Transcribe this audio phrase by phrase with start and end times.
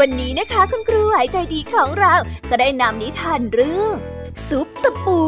[0.00, 2.14] วันนี้นะคะคุณครูหายใจดีของเรา
[2.50, 3.92] ก็ได้นำนิทานเรื่อง
[4.48, 5.22] ซุปตะปู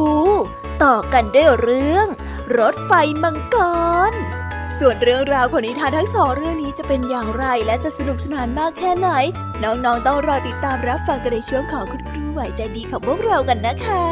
[0.85, 2.07] ต่อกันด้วยเรื่อง
[2.59, 2.93] รถไฟ
[3.23, 3.57] มังก
[4.11, 4.13] ร
[4.79, 9.09] ส่วนเรื่องราวของนิทานทั้งสองเรื่องนี้จะเป็นอย่างไรและจะสนุกสนานมากแค่ไหน
[9.63, 14.05] น้องๆต้องรอติดตามรับฟังกันในช่วงของคุณครูไหวใจดีของพวกเรากันนะคะ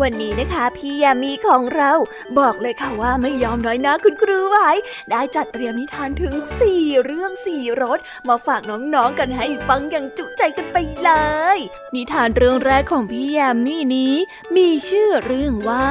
[0.00, 1.92] วันนี้นะคะพี่ยามีของเรา
[2.38, 4.70] บอกเลยค่ะว่าไม่ยอมน้อยนะคุณครูไว้
[5.10, 7.98] ได้จัดเตรียมนิทานถึงสี่เรื่องสี่รส
[8.28, 11.10] มาฝากน้องๆกันให้ฟังอย่างจุใจกันไปเล
[11.56, 11.58] ย
[11.94, 14.14] นิทานเรื่องแรกของพี่ยามีนี้
[14.56, 15.90] มีชื่อเรื่องว่า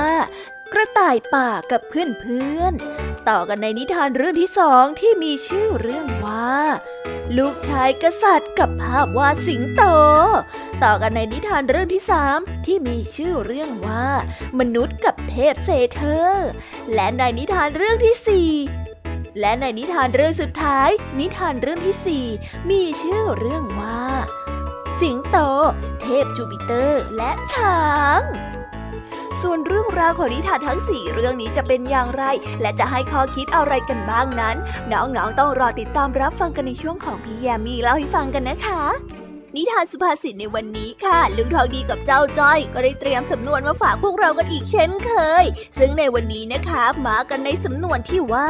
[0.73, 6.55] กระต่ายป่ากับเพื่อนๆ ต่อกันในนิทานเรื่องที่สองที่มีชื่อเรื่องว่า
[7.37, 9.83] ลูกชายกษัตริย์กับภาพวาดสิงโต
[10.83, 14.07] ต่อกันในนิทานเรื่องที่สามที่มีชื่อเรื่องว่า
[14.59, 16.49] มนุษย์กับเทพเซเธอร์
[16.93, 18.51] และในนิทานเรื่องที่สี่
[19.39, 22.25] และในนิทานเรื่องสุดท้าย นิทานเรื่องที่สี่
[22.69, 24.03] มีชื่อเรื่องว่า
[25.01, 25.37] สิงโต
[26.01, 27.79] เทพจูปิเตอร์และช้า
[28.19, 28.21] ง
[29.41, 32.23] ส่วนเรื่องราวของนิทานทั้งสี่เรื่องนี้จะเป็นอย่างไร
[32.61, 34.55] และจะให้ข้อคิดอะไรกันบ้างนั้น
[34.91, 38.81] น้องๆต้องรอติดตามรับฟังกันในช่วงของพี่แยมมีเล่าให้ฟังกันนะคะ
[39.55, 45.11] นิทานสุภาษิตในวันนี้ค่ะ ลุงทองดีกับเจ้าจ้อย ก็ได้เตรียมสำนวนมาฝากพวกเรากันอีกเช่นเค
[45.43, 45.45] ย
[45.77, 48.49] ซึ่งในวันนี้นะคะมากันในสำนวนที่ว่า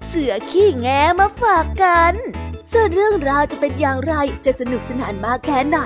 [0.13, 0.87] เสือขี้แง
[1.19, 2.13] มาฝากกัน
[2.73, 4.13] ส่วนเรื่องราวจะเป็นอย่างไร
[4.45, 5.79] จะสนุกสนานมากแค่ไหน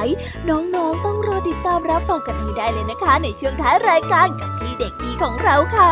[0.50, 5.92] น้องๆต้องรอติดตามรับฟังกันให้ได้เลยนะคะ ในช่วงท้ายรายการกับพี่เด็กดีของเราค่ะ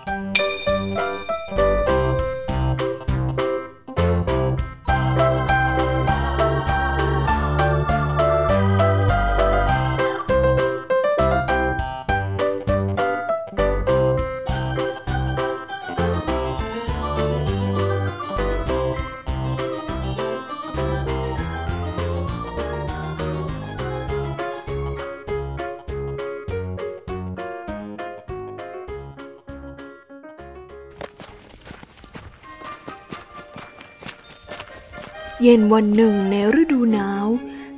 [35.45, 37.25] เย็นวันหนึ่งในฤดูหนาว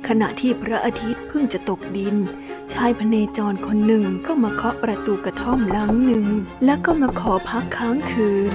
[0.08, 2.16] ขณะที่พระอาทิตย์เพิ่งจะตกดิน
[2.72, 6.26] ชายพเนจรคนหนึ่งก็มาเคาะประตูกระท่อมหลังหนึ่ง
[6.64, 8.52] แล้วก็มาขอพักค้างคืน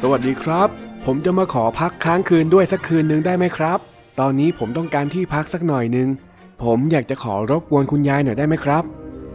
[0.00, 0.68] สวัสดีครับ
[1.06, 3.78] ผมจะมาขอพักค้างคืนด้วยสักคืนหนึ่งได้ไหมครับ
[4.20, 6.08] ตอนนี้ผมต้องการที่พักสักหน่อยหนึ่ง
[6.62, 8.84] ผมอยากจะขอรบกวนคุณยายหน่อยได้ไหมครับ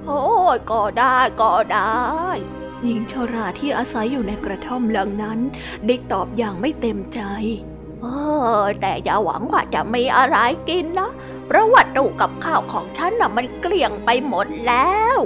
[0.05, 0.21] โอ้
[0.55, 1.93] ยก็ได้ก็ได้
[2.83, 5.39] หญิงชราที่อาศัยอยู่ในกระท่อมหลังนั้น
[5.87, 7.21] ได้ตอบอย่างไม่เต็มใจ
[8.01, 8.05] เอ
[8.61, 10.37] อแต่อย่าหวังว่าจะมีอะไร
[10.69, 11.11] กินนะ
[11.47, 15.17] เพราะว่าตู้กับข้าวของฉันน่ะมันเกลี้ยงไปหมดแล้ว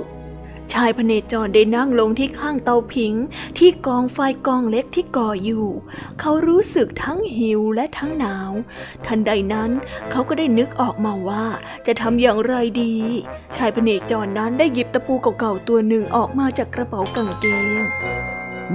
[0.74, 3.14] ชายพเนจรได้นั่งลงที่ข้างเตาผิง
[3.58, 5.68] ที่กองไฟกองเล็กที่ก่ออยู่
[6.20, 8.52] เขารู้สึกทั้งหิวและทั้งหนาว
[9.06, 9.72] ทันใดนั้น
[10.12, 11.46] เขาก็ได้นึกออกมาว่า
[11.88, 12.96] จะทำอย่างไรดี
[13.56, 17.46] ชายพเนจรนั้นได้หยิบตะปูเก่าๆตัวหนึ่งออกมาจากกระเป๋ากางเก
[17.82, 17.84] ง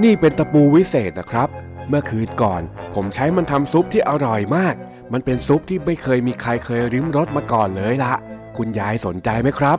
[0.03, 1.49] นี่เป็นตะปูวิเศษนะครับ
[1.89, 2.61] เมื่อคืนก่อน
[2.95, 4.75] ผมใช้มันทำซุปที่อร่อยมาก
[5.13, 8.13] มันเป็นซุปที่ไม่เคยมีใครเคยริมรสมาก่อนเลยละ
[8.57, 9.77] คุณยายสนใจไหมครับ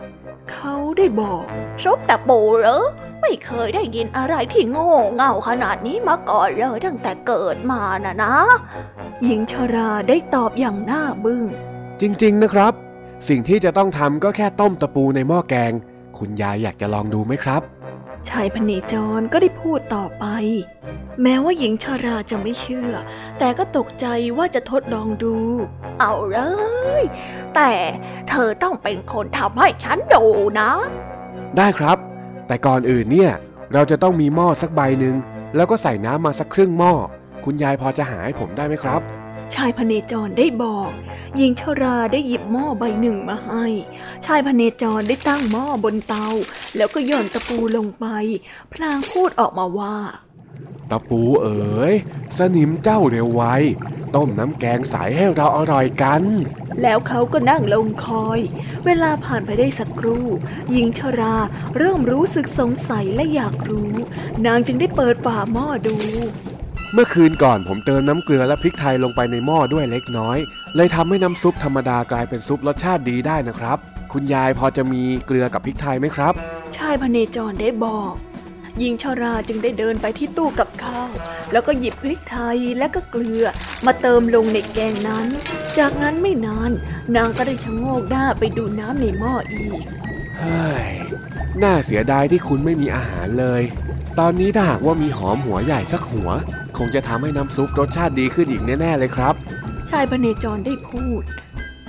[0.53, 1.45] เขาได้บอก
[1.83, 2.85] ซุปตะปูเหรอ
[3.21, 8.35] ไม่เคยได้ยินอะไรที่โง่เง่าขนาดนี้มาก่อนเลยตั้งแต่เกิดมานะนะ
[9.25, 11.43] หญิงชราได้ตอบอย่างหน้าบึง้ง
[12.01, 12.73] จริงๆนะครับ
[13.29, 15.73] สิ่งที่จะต้องทำก็แค่ต้มตะปูในหม้อแกง
[16.19, 17.63] คุณยายอยากจะลองดูไหมครับ
[18.29, 20.25] ชายพเนจรก็ได้พูดต่อไป
[21.23, 22.93] แม้ว่าหญิงชาราจะไม่เชื่อ
[23.39, 24.07] แต่ก็ตกใจ
[24.39, 25.37] ว่าจะทดลองดู
[26.01, 26.41] เอาเล
[27.01, 27.03] ย
[27.55, 27.71] แต่
[28.29, 30.25] เธอต้องเป็นคนทำให้ฉันดู
[30.61, 30.71] นะ
[31.57, 31.99] ได้ครับ
[32.47, 33.33] แต่ก่อนอื่นเนี่ย
[33.73, 35.17] เราจะต้องมีหม้อสักใบหนึ่ง
[35.57, 36.93] แล้วก็ใส่น้ำมาสักครึ่งหม้อ
[37.45, 39.01] คุณยายพอจะหาให้ผมได้ไหมครับ
[39.55, 40.91] ชายพเนจรได้บอก
[41.37, 43.67] หญิงชราได้หยิบหม้อใบหนึ่งมาให้
[44.27, 46.29] ชายพเนจรได้ตั้งหม้อบนเตา
[46.77, 48.07] แล้วก็ย่อนตะปูลงไป
[48.73, 49.97] พลางพูดออกมาว่า
[50.91, 51.95] ตะปูเอ๋ย
[52.39, 53.43] สนิมเจ้าเร็วไว
[54.15, 56.23] ต้มน้ำแกงใสให้เราอร่อยกัน
[56.83, 58.41] แล้วเขาก็นั่งลงคอย
[58.87, 60.27] เวลาผ่านไปได้สักครู่
[60.71, 61.37] หญิงชรา
[61.77, 63.93] เริ่มรู้สึกสงสัยและอยากรู้
[64.47, 65.97] นางจึงได้เปิดฝาหม้อดู
[66.95, 70.39] เมื่อคืนก่อนผมเติมน้ำเกลือและพริกไทยลงไปในหม้อด้วยเล็กน้อย
[70.77, 73.79] เลยทำให้น้ำซุปธรรมดากลายเป็นซุปรสชาติดีได้นะครับ
[74.13, 76.35] คุณยายพอจะมีเกลือกับพริกไทยไหมครับ
[76.77, 78.13] ชายพเนจรได้บอก
[78.79, 81.11] หญิงชาราจึงได้เดินไปที่ตู้กับข้าว
[81.53, 83.45] แล้วก็หยิบพริกไทยและก็เกลือ
[83.87, 85.27] มาเติมลงในแกงนั้น
[85.79, 86.71] จากนั้นไม่นาน
[87.17, 89.83] นางก็ได้ชะโงกหน้าไปดูน้ำในหม้ออีก
[90.39, 90.89] เฮ้ย
[91.63, 93.63] น่าเสียดายที่คุณไม่มีอาหารเลย
[94.19, 96.31] ตอนนี้ถ้าหากว่ามีหอมหัวใหญ่สักหัว
[96.79, 99.35] คงจะทำให้น้ำซุปรสชาติดีขึ้นอีกแน่ๆเลยครับ
[99.91, 101.23] ชายพเนจรได้พูด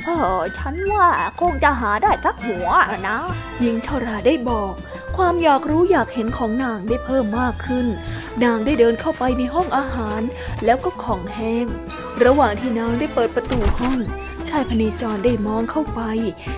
[0.06, 1.08] เออฉันว่า
[1.42, 2.68] คงจะหาได้สักหัว
[3.08, 3.18] นะ
[3.60, 4.74] หญิงชราได้บอก
[5.18, 7.88] ความอยากรู้อยากเห็นของนางได้เพิ่มมากขึ้น
[8.44, 10.22] นางได้เดินเข้าไปในห้องอาหาร
[10.66, 11.66] แล้วก็ของแห้ง
[12.24, 14.00] ระหว่างที่นางได้เปิดประตูห้อง
[14.48, 16.02] ชายพเนจรได้มองเข้าไป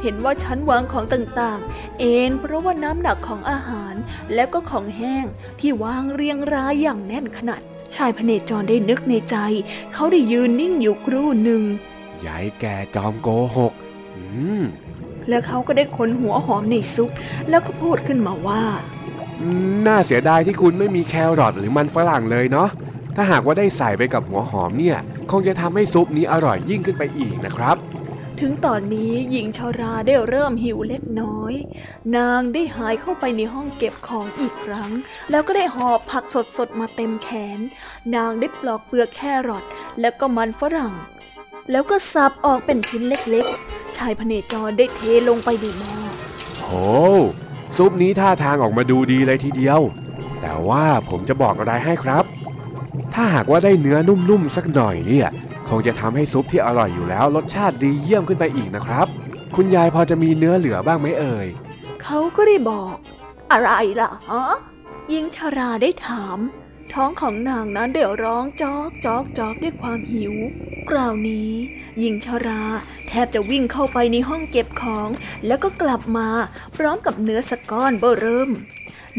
[0.03, 3.95] เห็นว่าชั้นวางของต่างๆ เอ็นเพราะว่าน้ำหนักของอาหาร
[4.33, 5.25] แล้วก็ของแห้ง
[5.59, 7.61] ที่วางเรียงรายอย่างแน่นขนาด
[7.95, 9.35] ชายพเนจรได้นึกในใจ
[9.93, 11.61] เขาได้ยืนนิ่งอยู่ครู่หนึ่ง
[12.25, 13.73] ยายแกจอมโกหก
[14.15, 14.23] อื
[14.59, 14.63] ม
[15.29, 17.09] แล้วเขาก็ได้ขนหัวหอมในซุป
[17.49, 18.63] แล้วก็พูดขึ้นมาว่า
[19.87, 22.69] น่าเสียดายที่คุณไม่มีแครอทหรือมันฝรั่งเลยเนาะ
[23.15, 24.97] ถ้าหากว่าได้ใส่ไปกับหัวหอมเนี่ย
[25.31, 27.75] คงจะทำให้ซุปนี้อร่อยยิ่งขึ้นไปอีกนะครับ
[28.41, 31.53] ถึงตอนนี้หญิงชาราได้เริ่มหิวเล็กน้อย
[32.17, 34.91] นางได้หายเข้าไปในห้องเก็บของอีกครั้ง
[35.31, 36.25] แล้วก็ได้หอบผัก
[36.57, 37.59] สดๆมาเต็มแขน
[38.15, 39.63] นางได้ปลอกเปลือกแครอท
[39.99, 40.93] แล้วก็มันฝรั่ง
[41.71, 45.95] แล้วก็สับออกเป็นชิ้นเล็กๆ ชายพเนจรได้เทลงไปในหม้อ
[46.61, 46.83] โอ้
[47.77, 49.79] ซุปนี้ท่าทางออกมาดูดีเลยทีเดียว
[50.41, 52.25] แต่ว่าผมจะบอกอะไรให้ครับ
[53.13, 55.29] ถ้าหากว่าได้เนื้อนุ่มๆสักหน่อยเนี่ย
[55.71, 59.07] คงจะทำให้ซุปที่อร่อยอยู่แล้วรสชาติดีเยี่ยมขึ้นไปอีกนะครับ
[59.55, 61.47] คุณยายพอจะมีเนื้อเหลือบ้างไหมเอ่ย
[62.03, 62.95] เขาก็ได้บอก
[63.51, 64.43] อะไรล่ะฮะ
[65.13, 66.37] ยิงชาราได้ถาม
[66.93, 70.33] ท้องของนางนั้นเดี๋ยวร้องจอกจอกจอกด้วยความหิว
[70.89, 71.51] คราวนี้
[71.99, 72.63] หญิงชารา
[73.07, 75.09] แทบจะวิ่งเข้าไปในห้องเก็บของ
[75.47, 76.27] แล้วก็กลับมา
[76.75, 78.51] พร้อมกับเนื้อสกก้อนเบอเริ่ม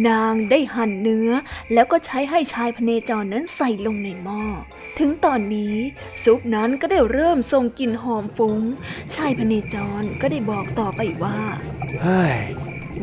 [0.08, 1.30] นางได้หั่นเนื้อ
[1.72, 4.42] แล้วก็ใช้ให้ชายพเนจรนั้นใส่ลงในหม้อ
[4.98, 5.74] ถึงตอนนี้
[6.24, 8.58] ซุปนั้นก็ได้เริ่มส่งกลิ่นหอมฟุง้ง
[9.14, 11.38] ชายพเนจรก็ได้บอกต่อไปว่า
[12.02, 12.34] เฮ้ย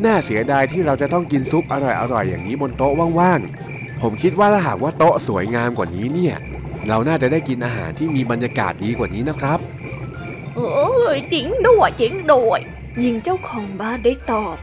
[0.04, 6.36] น่าเสียดายที่เราจะต้องกินซุปอร่อยๆอย่างนี้บนโต๊ะว่างๆ ผมคิดว่าถ้าหากว่าโต๊ะสวยงามกว่านี้เนี่ย
[6.88, 9.58] เราน่าจะได้กินอาหารที่มีบรรยากาศดีกว่านี้นะครับ
[10.54, 10.58] เอ
[11.08, 12.60] อจริงด้วยจริงด้วย
[13.00, 14.56] หญิงเจ้าของบ้านได้ตอบ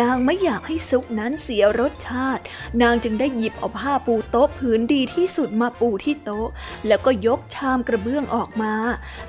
[0.00, 2.42] นางไม่อยากให้ซุปนั้นเสียรสชาติ
[2.82, 6.48] นางจึงได้หยิบเอาผ้าปูโต๊ะผืนดีที่สุดมาปูที่โต๊ะ
[6.86, 8.74] แล้วก็ยกชามกระเบื้องออกมา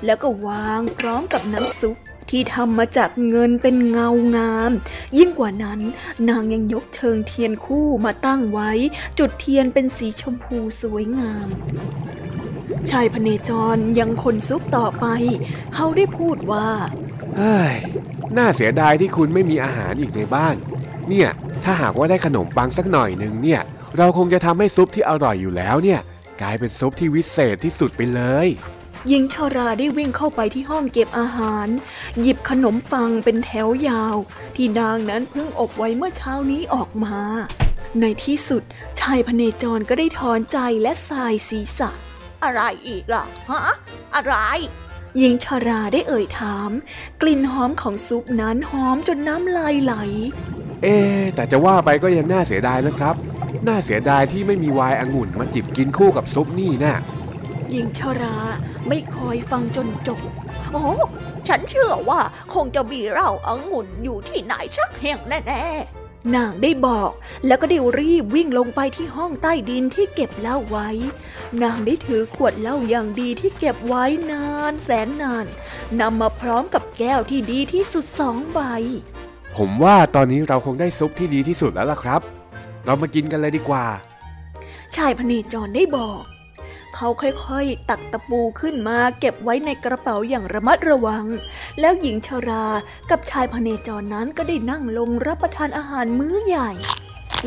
[0.04, 1.96] แล้วก็วางพร้อมกับน้ำซุป
[2.30, 4.70] ที่ทำมาจากเงินเป็นเงางาม
[5.18, 5.80] ยิ่งกว่านั้น
[6.28, 8.70] นางยังยกเชิงเทียนคู่มาตั้งไว้
[9.18, 11.48] จุดเทียนเป็นสีชมพูสวยงาม
[12.90, 15.06] ชายพเนจรยังคนซุปต่อไป
[15.74, 16.68] เขาได้พูดว่า
[17.36, 17.74] เฮ้ย
[18.36, 20.56] น่าเสียดายที่คุณไม่มีอาหารอีกในบ้าน
[21.08, 21.28] เนี่ย
[21.64, 23.60] ถ้าหากว่าได้ขนมปังสักหน่อยหนึ่งเนี่ย
[23.96, 26.00] เราคงจะทำให้ซุปที่อร่อยอยู่แล้วเนี่ย
[26.42, 28.48] กลายเป็นซุปที่วิเศษที่สุดไปเลย
[29.08, 31.68] หญิงชาราได้วิ่งเข้าไปที่ห้องเก็บอาหาร
[32.20, 34.16] หยิบขนมปังเป็นแถวยาว
[34.56, 37.18] ที่นางนั้นเพิ่งอบไว้เมื่อเช้านี้ออกมา
[38.00, 38.62] ในที่สุด
[39.00, 41.90] ชายพเนจรก็ได้ถอนใจและสายศีรษะ
[42.46, 43.60] อะไรอีกล่ะฮะ
[44.14, 44.34] อะไร
[45.16, 46.70] หญิงชาราได้เอ่ยถาม
[47.20, 49.94] กลิ่นหอมของซุปนั้นหอมจนน้ำลายไหล
[50.82, 50.96] เอ๊
[51.34, 53.14] แต่จะว่าไปก็ยังน่าเสียดายนะครับ
[53.66, 56.96] น่าเสียดายที่ไม่มีไวน์องุ่นมาจิบกินคู่กับซุปนี่นะ่ะ
[57.70, 58.36] หญิงชรา
[58.88, 60.20] ไม่คอยฟังจนจบ
[60.72, 60.84] โอ้
[61.48, 62.20] ฉันเชื่อว่า
[62.54, 65.95] คงจะมีเหล้าองุ่นอยู่ที่ไหนสักแห่งแน่ๆ
[66.34, 67.10] นางได้บอก
[67.46, 70.88] แล้วก็ได้รีบวิ่งลงไปที่ห้องใต้ดินที่เก็บเหล้าไว้
[71.62, 75.46] นางได้ถือขวดเหล้าอย่างดีที่เก็บไว้นานแสนนาน
[76.00, 78.60] นำมาพร้อมกับแก้วที่ดีที่สุดสองใบ
[79.56, 82.20] ผมว่าตอนนี้เราคงได้ซุปที่ดีที่สุดแล้วล่ะครับ
[82.84, 83.84] เรามากินกันเลยดีกว่า
[84.96, 86.22] ชายพเนจรได้บอก
[86.96, 91.24] เขาค่อยๆ ตักตะปูขึ้นมาเก็บไว้ในกระเป๋าอย่างระมัดระวัง
[91.80, 92.66] แล้วหญิงชารา
[93.10, 96.70] กับชายพเนจรนั้นก็ได้นั่งลงรับประทานอาหารมื้อใหญ่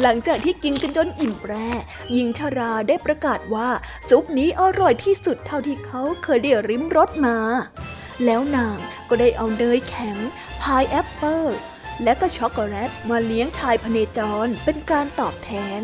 [0.02, 1.54] หลังจากที่กินกันจนอิ่มแปร
[2.14, 3.70] หญิงชาราได้ประกาศว่า
[4.10, 7.38] ซุปนี้อร่อยที่สุดเท่าที่เขาเคยได้ริมรสมา
[8.26, 8.78] แล้วนาง
[9.10, 10.18] ก็ได้เอาเนยแข็ง
[10.62, 11.44] พายแอปเปิล
[12.04, 15.82] และก็ช็อกโกแลตมาเลี้ยงชายพเนจรเป็นการตอบแทน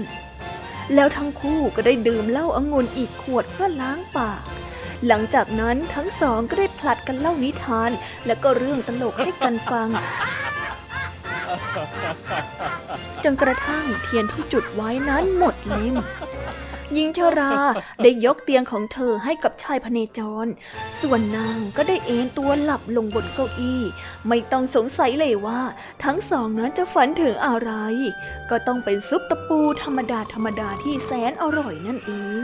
[0.94, 4.42] แล้วทั้งคู่ก็ได้ดื่มเหล้าองุ่นอีกขวดเพื่อล้างปาก
[5.08, 7.92] หลังจากนั้นทั้งสองก็ได้ผลัดกันเล่านิทาน
[8.26, 9.88] และก็เรื่องตลกให้กันฟัง
[13.24, 15.96] จนกระทั่งเทียนที่จุดไว้นั้นหมดเล่ม
[16.94, 17.54] หญิงชรา
[18.04, 20.48] ได้ยกเตียงของเธอให้กับชายพเนจร
[21.02, 23.82] ส่วนนางก็ได้เอนตัวหลับลงบนเก้าอี้
[24.28, 25.62] ไม่ต้องสงสัยเลยว่า
[26.04, 27.72] ทั้งสองนั้นจะฝันถึงอะไร
[28.50, 32.12] ก็ต้องเป็นซุปตะปูธรรมดาธรรมดาที่แสนอร่อยนั่นเอ
[32.42, 32.44] ง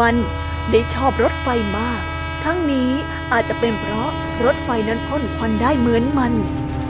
[0.00, 0.16] มัน
[0.70, 1.48] ได้ชอบรถไฟ
[1.78, 2.00] มาก
[2.44, 2.90] ทั้งนี้
[3.32, 4.10] อาจจะเป็นเพราะ
[4.44, 6.32] รถไฟนั้นพ่นควันได้เหมือนมัน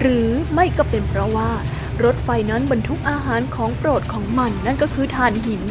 [0.00, 1.50] หรือไม่ก็เป็นเพราะว่า
[2.04, 5.62] รถไฟนั้นบรรทุกอาหารของโปรดของมันนั่นก็คือถ่านหิน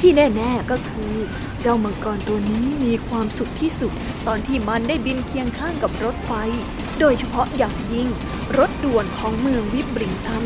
[0.00, 1.14] ที่แน่ๆก็คือ
[1.60, 3.92] เจ้ามังกรตัวนี้มีความสุขที่สุด
[4.26, 6.32] ตอนที่มันได้บินเคียงข้างกับรถไฟ
[7.00, 8.08] โดยเฉพาะอย่างยิ่ง
[8.58, 10.44] รถด่วนของเมืองวิบริงตัน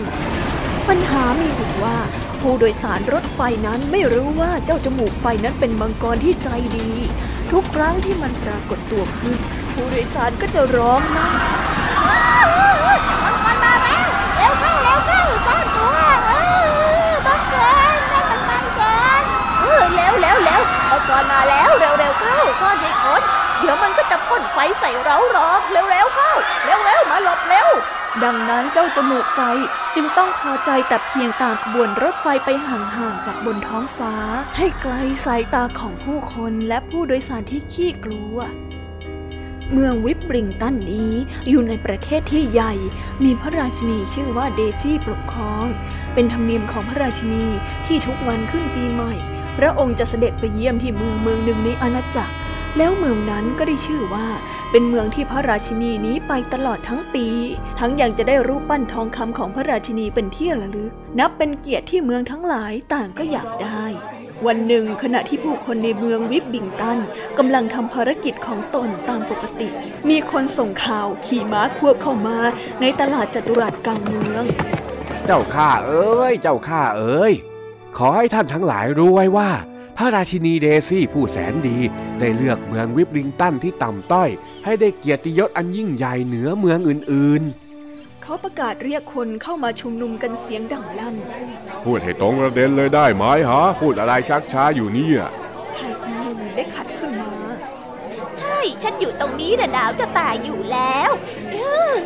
[0.88, 1.98] ปัญหามีอยู่ว่า
[2.40, 6.90] ผู้โดยสารรถไฟนั้นไม่รู้ว่าเจ้าจมูกไฟนั้นเป็นมังกรที่ใจดี
[7.52, 9.38] ทุกครั้งที่มันปรากฏตัวขึ้น
[9.72, 11.32] ผู้โดยสารก็จะร้องนั่ง
[13.24, 14.06] มังกรมาแล้ว
[14.36, 15.96] เร็วเข้าเร็วเข้าซ่อนตัว
[16.26, 16.32] เอ
[17.08, 19.22] อบังเกินนั่นมันบังเกิน
[20.14, 23.22] เออเร็วเร็วเร็วมังกรมาแล้วเร็วเร็วเข้าซ่อนให้พ้น
[23.60, 26.32] เดี๋ยวมันก็จะพ่นไฟใส่เราหรอกเร็วเร็วเข้า
[26.64, 27.68] เร็วเร็วมาหลบเร็ว
[28.24, 29.40] ดังนั้นเจ้าจมูกไฟ
[29.94, 34.14] จึงต้องพอใจแต่เพียงตามขบวนรถไฟไปห่างๆจากบนท้องฟ้า
[34.56, 34.94] ให้ไกล
[35.24, 38.38] สายตาของผู้คนและผู้โดยสารที่ขี้กลัว
[39.72, 41.12] เมืองวิบริงตันนี้
[41.48, 42.72] อยู่ในประเทศที่ใหญ่
[43.24, 45.66] มีพระราชินีชื่อว่าเดซี่ปกครอง
[46.14, 47.44] เป็นธรรมเนียมของพระราชินี
[47.86, 49.14] ที่ทุกวันขึ้นปีใหม่
[49.58, 52.34] พระองค์จะเสด็จไปเยี่ยมที่เมืองเมืองหนึ่งในอาณาจักร
[52.78, 54.26] แล้วเมืองนั้นก็ได้ชื่อว่า
[54.70, 57.26] เป็นเมืองที่พระราชินีนี้ไปตลอดทั้งปี
[57.78, 63.84] ทั้งยังจะได้รูปปั้นทองคำของพระราชินีเป็นที่ระลึก นับเป็นเกียรติที่เมืองทั้งหลายต่างก็อยากได้
[64.46, 66.98] วันหนึ่งขณะที่ผู้คนในเมืองวิบบิงตัน
[67.38, 69.68] กำลังทำภารกิจของตนตามปกติ
[70.08, 72.38] มีคนส่งข่าวขี่ม้าควบเข้ามา
[72.80, 74.44] ในตลาดจัตุรัสกลางเมือง
[75.26, 77.32] เจ้าข้าเอ้ย เจ้าข้าเอ้ย
[77.98, 79.50] ขอให้ท่านทั้งหลายรู้ไว้ว่า
[79.96, 81.78] พระราชินีเดซี่ผู้แสนดี
[82.18, 84.30] ได้เลือกเมืองวิบลิงตันที่ต่ำต้อย
[84.64, 87.42] ให้ได้เกียรติยศอันยิ่งใหญ่เหนือเมืองอื่น
[88.22, 95.20] เขาประกาศเรียกคนเข้ามาชุมนุมกันเสียงดังลั่นๆพูดให้ตรงประเด็นเลยได้ไหมฮะ พูดอะไรชักช้าอยู่เนี่ย
[95.76, 97.32] ชายคนหนึ่งได้ขัดขึ้นมา
[98.38, 101.10] ใช่ ฉันอยู่ตรงนี้นะหนาวจะตายอยู่แล้ว
[101.52, 101.98] เอ้ย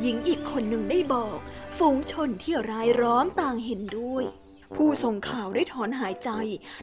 [0.00, 1.38] หญิงอีกคนหนึ่งได้บอก
[1.78, 4.24] ฝูงชนที่รายล้อมต่างเห็นด้วย
[4.76, 6.30] ผู้ส่งข่าวได้ถอนหายใจ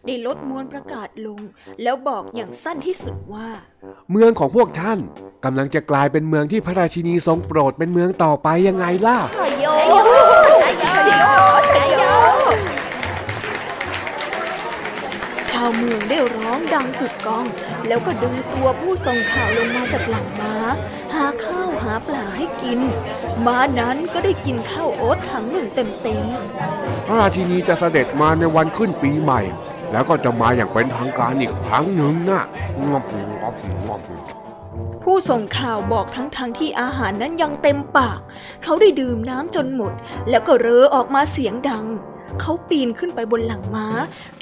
[0.06, 1.40] ได้ลดมวลประกาศลง
[1.84, 3.50] แล้วบอกอย่างสั้นที่สุดว่า
[4.12, 5.00] เมืองของพวกท่าน
[5.46, 9.66] กำลังจะกลายเป็นเมืองที่พระราชินีทรงโปรดเป็นเมืองต่อไปยังไงล่ะชายโย
[10.84, 11.14] ชายโย
[11.76, 11.96] ชายโย
[15.52, 17.46] ชาวเมืองได้ร้องดังกึกก้อง
[17.88, 20.56] แล้วก็ดึงตัวผู้ส่งข่าวลงมาจากหลังม้า
[21.14, 22.80] หาข้าวหาปลาให้กิน
[23.46, 29.42] ม้านั้นก็ได้กินข้าวโอ๊ตถังหนึ่งเต็มๆพระราชินีจะเสด็จมาในวันขึ้นปีใหม่
[29.92, 32.42] แล้วก็จะมาอย่างเป็นทางการอีกครั้งหนึ่งนะ
[32.86, 34.02] งอบงอบงอบ
[35.04, 38.20] ผู้ส่งข่าวบอกทั้งๆทที่อาหารนั้นยังเต็มปาก
[38.64, 39.94] เขาได้ดื่มน้ำจนหมด
[40.30, 41.86] แล้วก็เรอออกมาเสียงดัง
[42.42, 43.88] เขาปีนขึ้นไปบนหลังม้า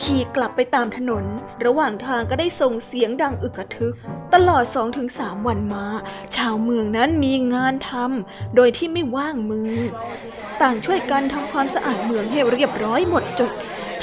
[0.02, 1.26] ขี่กลับไปตามถนน
[1.66, 3.96] ระหว่างทางก็ได้ส่งเสียงดังอึกระทึก
[4.34, 4.64] ตลอด
[5.06, 5.86] 2-3วันมา
[6.36, 9.74] ชาวเมืองนั้นมีงานทำโดยที่ไม่ว่างมือ
[10.62, 13.52] ต่างช่วยกันทำความสะอาดเมืองให้เรียบร้อยหมดจด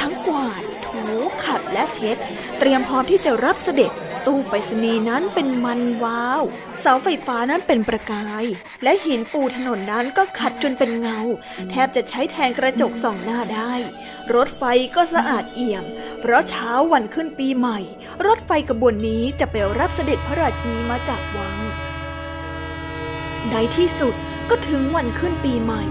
[0.00, 1.04] ทั้งกวาด ถู
[1.44, 2.16] ขัดและเช็ด
[2.58, 3.92] เตรียมพร้อมที่จะรับเสด็จ
[4.26, 6.42] ตู้ไปรษณีย์นั้นเป็นมันวาว
[6.80, 8.44] เสาไฟฟ้านั้นเป็นประกาย
[8.82, 11.18] และหินปูถนนนั้นก็ขัดจนเป็นเงา
[11.70, 13.72] แทบจะใช้แทนกระจกส่องหน้าได้
[14.34, 14.62] รถไฟ
[14.96, 15.84] ก็สะอาดเอี่ยม
[16.20, 17.78] เพราะเช้าวันขึ้นปีใหม่
[18.26, 21.58] รถไฟกระบวนนี้จะไปรับเสด็จพระราชินีมาจากวัง
[23.50, 24.14] ในที่สุด
[24.50, 25.84] ก็ถึงวันขึ้นปีใหม่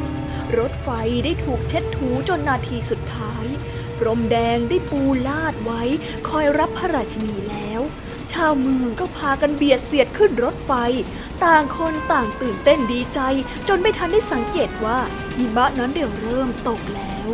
[0.60, 0.90] รถไฟ
[1.26, 3.46] ได้ถูกเช็ดถูจนนาทีสุดท้าย
[3.98, 5.84] พรมแดงได้ปูลาดไว้
[6.30, 7.82] คอยรับพระราชินีแล้ว
[8.34, 10.72] ชาวเมืองก็พากันเบียดเสียดขึ้นรถไฟ
[11.44, 13.20] ต่างคนต่างตื่นเต้นดีใจ
[13.68, 14.98] จนไม่ทันได้สังเกตว่า
[15.36, 17.28] หิมะนั้นเดี๋ยวเริ่มตกแล้ว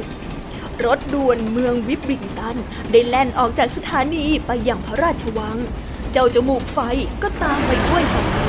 [0.86, 2.58] รถด่วนเมืองวิบบิงตัน
[2.92, 5.58] ได้แล่นออกจากสถานีไปอยังพระราชวัง
[6.12, 6.80] เจ้าจมูกไฟ
[7.24, 8.48] ก็ตามไปด้วยทันที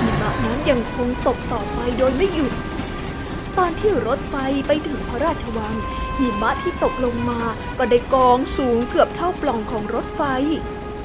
[0.00, 2.52] หิมะนั้นยังคงตกต่อไปโดยไม่หยุด
[3.58, 5.74] ตอนที่รถไฟไปถึงพระราชวัง
[6.18, 7.40] หิมะที่ตกลงมา
[7.78, 10.22] ก็ได้กองสูงเกือบเท่าปล่องของรถไฟ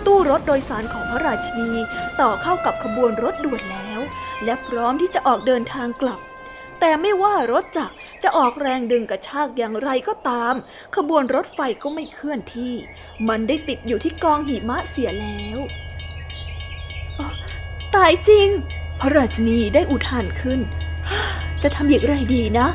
[0.06, 1.72] ตู้รถโดยสารของพระราชินี
[2.22, 4.00] ต่อเข้ากับขบวนรถด่วนแล้ว
[4.44, 6.20] และพร้อมที่จะออกเดินทางกลับ
[6.80, 10.54] แต่ไม่ว่ารถจักรจะออกแรงดึงกระชากอย่างไรก็ตาม
[10.96, 12.74] ขบวนรถไฟก็ไม่เคลื่อนที่
[13.30, 15.60] มันได้ติดอยู่ที่กองหิมะเสียแล้ว
[17.96, 18.48] ตายจริง
[19.00, 20.60] พระราชินีได้อุทานขึ้น
[21.64, 22.68] จะทำอย่างไรดีนะ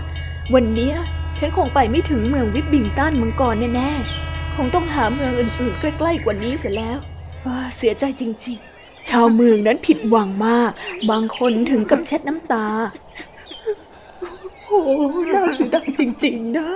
[0.54, 0.92] วันนี้
[1.38, 6.98] ฉันคงไปไม่ถึงเมืองวิบบิงตันมังกรแน่ๆคงต้องหาเมืองอื่นๆ ใกล้ๆกว่านี้เสียแล้ว
[7.76, 10.70] เสียใจจริงๆ ชาวเมืองนั้นผิดหวังมาก
[11.10, 12.66] บางคนถึงกับเช็ดน้ำตา
[14.66, 14.80] โอ้
[15.32, 16.68] น่าเสียดายจริงๆนะ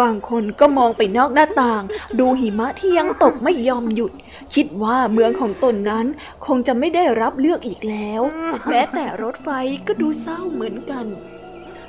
[0.00, 1.82] บางคนก็มองไปนอกหน้าต่าง
[2.18, 4.12] ดูหิมะที่ยังตกไม่ยอมหยุด
[4.54, 6.06] คิดว่าเมืองของตนนั้น
[6.46, 8.22] คงจะไม่ได้รับเลือกอีกแล้ว
[8.68, 9.48] แม้แต่รถไฟ
[9.86, 11.06] ก็ดูเศร้าเหมือนกัน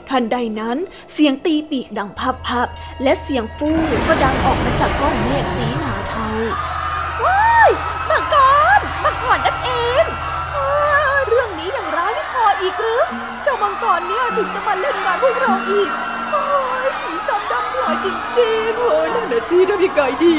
[0.10, 0.78] ทันใดนั้น
[1.14, 6.28] เสียงตีปีกดังพับๆและเสียงฟู่ก็ดังออกมาจากก้อนเมฆสีหนาเทา
[12.64, 13.04] อีกหรือ
[13.44, 15.90] เจ้ามังกรเนี่ยถึงจะมาเล่นงานพวกเราอีก
[16.32, 16.44] โอ้
[16.86, 18.08] ยผีซ้ำดำหัวจ
[18.40, 20.38] ริงๆโอ้ยนั่นน่ะสิทำยังไงดี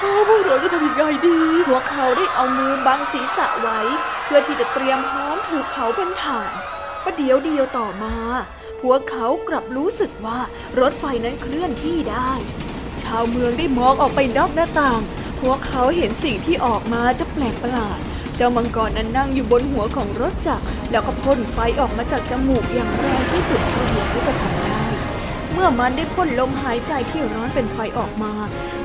[0.00, 1.38] โอ้พวกเราจะทำยังไงดี
[1.68, 3.80] พวกเขาได้เอามือบังศีรษะไว้
[4.24, 6.50] เพื่อที่จะเตรียมพร้อมถูกเผาเป็นถ่าน
[7.04, 8.14] ประเดี๋ยวเดียวต่อมา
[8.82, 10.38] พวกเขากลับรู้สึกว่า
[10.80, 12.30] รถไฟนั้นเคลื่อนที่ได้
[13.02, 15.00] ชาวเมืองได้มองออกไปนอกหน้าต่าง
[15.40, 18.00] พวกเขาเห็นสิ่งที่ออกมาจะแปลกประหลาด
[18.40, 24.82] เจ้ามังกรนั้นนั่งอยู่บนหัวของรถจักรแล้วก็พ่นไฟออกมาจากจมูกอย่างแรงที่สุดเท่าที่เขาจะทำได้
[25.52, 28.32] เมื่อมันได้พ่นลมหายใจที่ร้อนเป็นไฟออกมา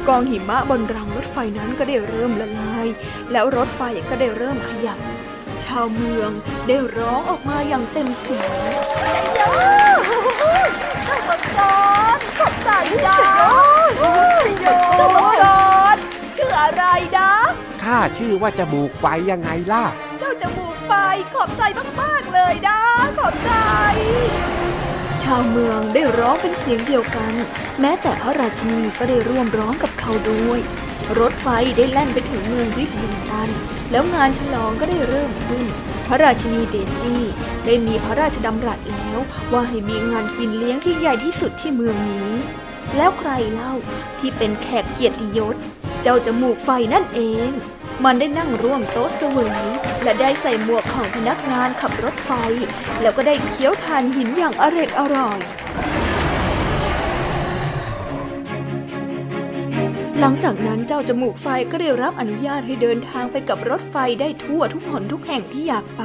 [0.08, 2.88] กองหิมะบนรางรถไฟนั้นก็ได้เริ่มละลาย
[3.32, 5.00] แล้วรถไฟก็ได้เริ่มขยับ
[5.64, 6.30] ชาวเมือง
[6.68, 8.52] ได้ร้องออกมาอย่างเต็มเสียง
[11.06, 11.60] เจ้ามังก
[12.18, 12.70] รขอบใจ
[13.06, 13.18] นะ
[14.98, 15.44] เจ้ามังก
[15.96, 15.98] ร
[16.38, 16.84] ชื่ออะไร
[17.18, 17.32] นะ
[17.84, 19.84] ข้าชื่อว่าจมูกไฟยังไงล่ะ
[20.20, 20.92] เจ้าจมูกไฟ
[21.34, 21.62] ขอบใจ
[22.02, 22.80] มากๆเลยนะ
[23.18, 23.52] ขอบใจ
[25.24, 27.34] ชาวเมืองได้ร้องเป็นเสียงเดียวกัน
[27.80, 30.60] แม้แต่พระราชินีก็ได้ร่วมร้องกับเขาด้วย
[31.20, 33.50] รถไฟได้แล่นไปถึงเมืองริบลิงตัน
[33.92, 35.66] แล้วงานฉลองก็ได้เริ่มขึ้น
[36.08, 37.24] พระราชินีเดซี่
[37.66, 39.18] ได้มีพระราชดำรัสแล้ว
[39.54, 42.32] ว่าให้มีงานกินเลี้ยงที่ใหญ่ที่สุดที่เมืองนี้
[42.98, 43.74] แล้วใครเล่า
[44.20, 45.56] ที่เป็นแขกเกียรติยศ
[46.04, 47.52] เจ้าจมูกไฟนั่นเอง
[48.04, 49.66] มันได้นั่งร่วมโต๊ะเสวย
[50.04, 52.32] และได้ใส่หมวกของพนักงานขับรถไฟ
[53.02, 55.40] แล้วก็ได้เคี้ยวทานหินอย่างอร็ดอร่อย
[60.26, 66.04] หลังจากนั้นเจ้าจมูกไฟก็ได้รับอนุญาตให้เดินทางไปกับรถไฟได้ทั่วทุกหนทุกแห่งที่อยากไป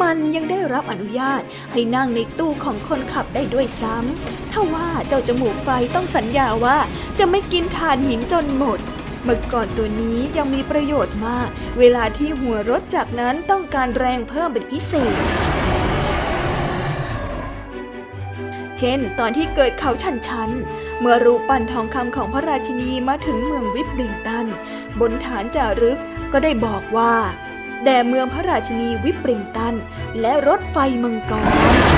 [0.00, 6.78] มันยังได้รับอนุญาตให้นั่งในตู้ของคนขับได้ด้วยซ้ำถ้าว่าเจ้าจมูกไฟต้องสัญญาว่า
[7.18, 8.78] จะไม่กินถ่านหินจนหมด
[9.24, 15.57] เมื่อก่อนตัวนี้ยังมีประโยชน์มาก เวลาที่หัวรถจากนั้นต้องการแรงเพิ่มเป็นพิเศษ
[18.78, 20.50] เช่น ตอนที่เกิดเขาชันชัน
[21.00, 24.46] เมื่อรูปปั้นทองคำของพระราชินีมาถึงเมืองวิบลิงตัน
[25.00, 25.98] บนฐานจารึก
[26.32, 27.14] ก็ได้บอกว่า
[27.84, 29.74] แด่เมืองพระราชินีวิบลิงตัน
[30.20, 31.97] และรถไฟมังกร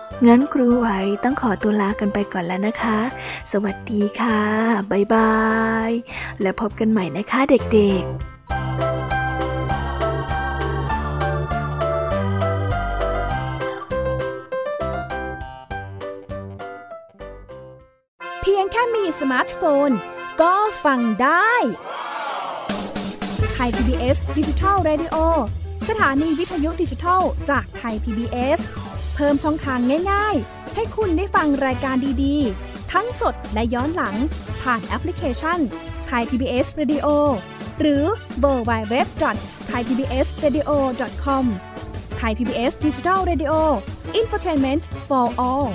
[0.27, 0.87] งั้นครูไหว
[1.23, 2.99] ต้องขอตัวลากันไปก่อนแล้วนะคะ
[3.51, 4.41] สวัสดีค่ะ
[4.91, 5.35] บ๊ายบา
[5.89, 5.91] ย
[6.41, 8.11] และพบกันใหม่นะคะเด็กๆ
[18.41, 19.89] เพียงแค่มีสมาร์ทโฟน
[20.41, 20.53] ก็
[20.85, 21.53] ฟังได้
[23.53, 25.15] ไทย PBS ดิจิทัล Radio
[25.89, 28.59] สถานีวิทยุดิจิทัลจากไทย PBS
[28.90, 29.79] เพิ่มช่องทาง
[30.11, 34.15] ง่ายๆ ให้คุณได้ฟังรายการดีๆ ทั้งสดและย้อนหลัง
[34.61, 35.59] ผ่านแอปพลิเคชัน
[36.07, 37.07] ไทย PBS Radio
[37.79, 38.03] หรือ
[38.39, 41.45] World Wide Web dot Thai PBS Radio dot com
[42.17, 45.67] Thai PBS ดิจิทัล Radio Infotainment for all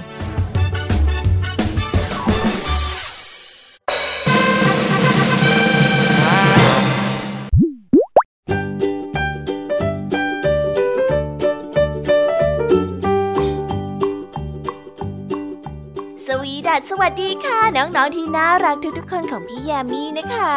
[16.77, 20.57] สวีดัาศสวัสดีค่ะ น้องๆที่น่ารักทุกๆคนของพี่ยามีนะคะ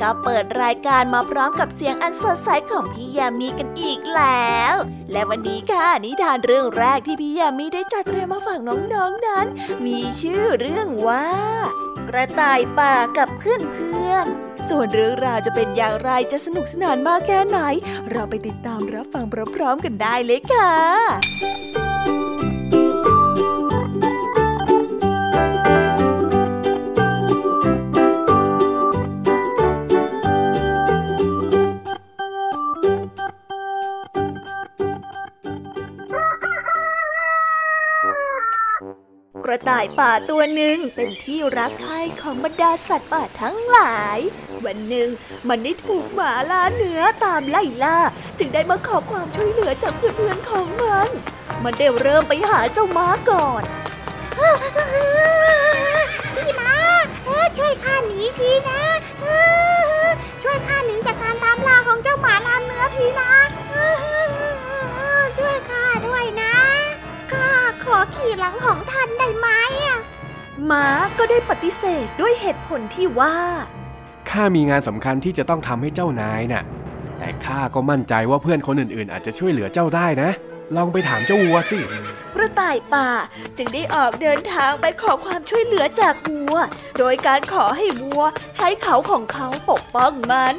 [0.00, 4.74] ก็เปิดรายการมาพร้อมกับเสียงอันสดใสของพี่ยามีกันอีกแล้ว
[5.12, 9.46] และวันนี้ค่ะนิทานเรื่องแรกที่พี่ยามีได้จัดเตรียมมาฝากน้องๆนนั้น
[9.86, 11.28] มีชื่อเรื่องว่า
[12.08, 17.58] กระต่ายป่ากับเพื่อนๆส่วนเรื่องราวจะเป็นอย่างไรจะสนุกสนานมากแค่ไหน
[18.10, 20.72] เราไปติดตามรับฟังพร้อมๆกันได้เลยค่ะ
[39.68, 44.18] ต่ายป่าตัวหนึ่งเป็นที่รักใคร่ของบรรดาสัตว์ป่าทั้งหลาย
[44.64, 45.08] วันหนึ่ง
[45.48, 47.98] มันได้ถูกหมาล่าเนื้อตามไล่ล่า
[48.38, 51.08] จึงได้มาขอความช่วยเหลือจากเพื่อนๆของมัน
[51.64, 53.62] มันได้เริ่มไปหาเจ้าม้าก่อน
[56.36, 56.74] พี่ม้า
[57.58, 58.82] ช่วยข้าหนีทีนะ
[60.42, 63.32] ช่วยข้าหนีจากการตามล่าของเจ้าหมาล่าเนื้อทีนะ
[65.38, 66.55] ช่วยข้าด้วยนะ
[67.86, 69.48] ขอขี่หลังของท่านได้ไหม
[69.84, 70.00] อะ
[70.70, 70.86] ม้า
[71.18, 73.36] ก็ได้ปฏิเสธด้วยเหตุผลที่ว่า
[74.30, 76.64] ข้ามีงานสำคัญที่จะต้องทำให้เจ้านายน่ะ
[77.18, 80.30] แต่ข้าก็มั่นใจว่าเพื่อนคนอื่นๆ อาจจะช่วยเหลือเจ้าได้นะ
[80.76, 81.78] ลองไปถามเจ้าวัวสิ
[82.34, 83.08] กระต่ายป่า
[83.56, 86.56] จึงได้ออกเดินทางไปขอความช่วยเหลือจากวัว
[86.98, 88.22] โดยการขอให้วัว
[88.56, 90.56] ใช้เขาของเขาปกป้องมัน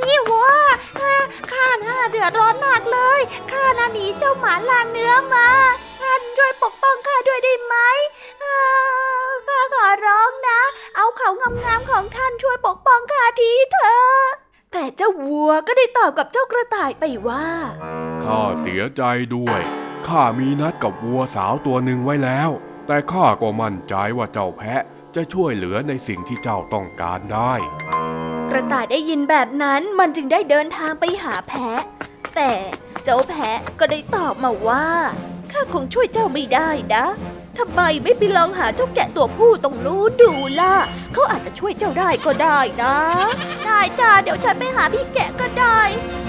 [0.00, 0.48] พี่วัว
[1.52, 3.20] ข้าน่าเดือดร้อนมากเลย
[3.52, 5.48] ข้าน่าหนีเจ้าหมาลานเนื้อมา
[6.00, 7.76] ท่านช่วยปกป้องข้าด้วยได้ไหม
[8.42, 10.60] ข้าขอร้องนะ
[10.96, 11.30] เอาเขา
[11.64, 17.46] งามๆของท่านช่วยปกป้องข้าทีเถอะแต่เจ้าวัวก็ได้ตอบกับเจ้ากระต่ายไปว่า
[18.24, 19.02] ข้าเสียใจ
[19.36, 19.60] ด้วย
[20.08, 22.50] ข้ามีนัดกับวัวสาวตัวหนึ่งไว้แล้ว
[22.86, 24.82] แต่ข้าก็มั่นใจว่าเจ้าแพะ
[25.14, 27.54] จะช่วยเหลือในสิ่งที่เจ้าต้องการได้
[28.58, 31.82] ระต่ายได้ยินแบบนั้นมันจึงได้เดินทางไปหาแพะ
[32.36, 32.52] แต่
[33.04, 34.86] เจ้าแพะก็ได้ตอบมาว่า
[35.52, 37.04] ข้าคงช่วยเจ้าไม่ได้นะ
[37.58, 40.74] ทำไมไม่ไปลองหาเจ้าแกะตัวผู้ตรงนู้นดูล่ะ
[41.12, 42.96] เขาอาจจะช่วยเจ้าได้ก็ได้นะ
[43.64, 45.80] ได้จ้าเดี๋ยวฉันไปหาพี่แกะก็ได้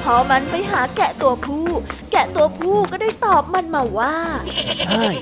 [0.03, 1.67] พอมันไปหาแกะตัวผู้
[2.11, 4.15] แกะตัวผู้ก็ได้ตอบมันมาว่า
[4.89, 5.17] เฮ้ย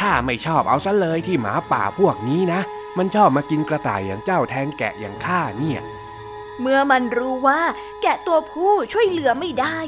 [0.00, 2.60] ข้าไม่ชอบเอาซะเลยที่หมาป่าพวกนี้นะ
[2.98, 5.80] มันชอบมากินกระต่ายอย่างเจ้าแทนแกะอย่างข้าเนี่ย
[6.60, 7.60] เมื่อมันรู้ว่า
[8.02, 9.78] แกะตัวผู้ช่วยเหลือไม่ได้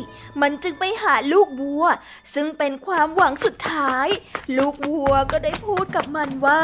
[0.40, 1.84] มันจึงไปหาลูกวัว
[2.34, 4.08] ซึ่งเป็นความหวังสุดท้าย
[4.56, 6.62] ลูกวัวก็ได้พูดกับมันว่า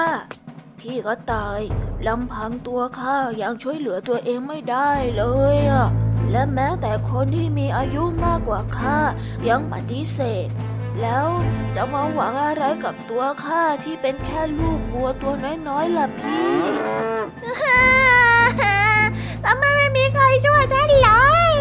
[0.81, 1.61] พี่ก็ตาย
[2.07, 5.89] ลำพังตัวข้ายังช่วยเหลือตัวเองไม่ได้เลยอะ
[6.31, 8.99] และแม้แต่คนที่มีอายุมากกว่าข้า
[9.49, 10.49] ยังปฏิเสธ
[11.01, 11.27] แล้ว
[11.75, 15.33] จะมาหวังอะไรกับตัวข้าที่เป็นแค่ลูกวัวตัว
[15.69, 16.57] น้อยๆล่ะพี่
[19.45, 19.82] ทำไมไม่มีใคร
[20.45, 21.11] ช่วยฉันเล
[21.51, 21.53] ย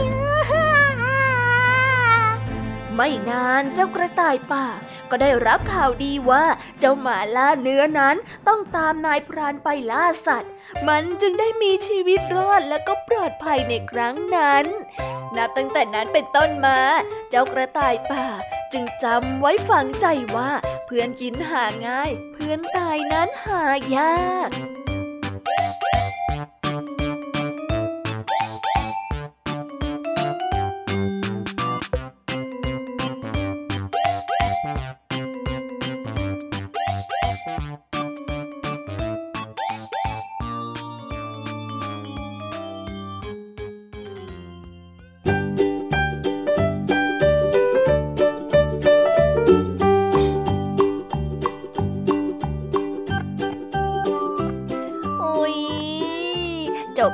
[2.95, 4.67] ไม่นานเจ้ากระต่ายป่า
[5.09, 6.45] ก็ได้รับข่าวดีว่า
[6.79, 8.15] เจ้าหมาล่าเนื้อนั้น
[8.47, 10.51] ต้องตามนายพรานไปล่าสัตว์
[10.87, 14.65] มันจึงได้มีชีวิตรอดและก็ปลอดภัยในครั้งนั้น
[15.35, 16.79] นับตั้งแต่นั้นเป็นต้นมา
[17.29, 18.25] เจ้ากระต่ายป่า
[18.73, 20.05] จึงจำไว้ฝังใจ
[20.35, 20.51] ว่า
[20.85, 23.63] เพื่อนกินหาง่าย เพื่อนตายนั้นหา
[23.95, 24.49] ยาก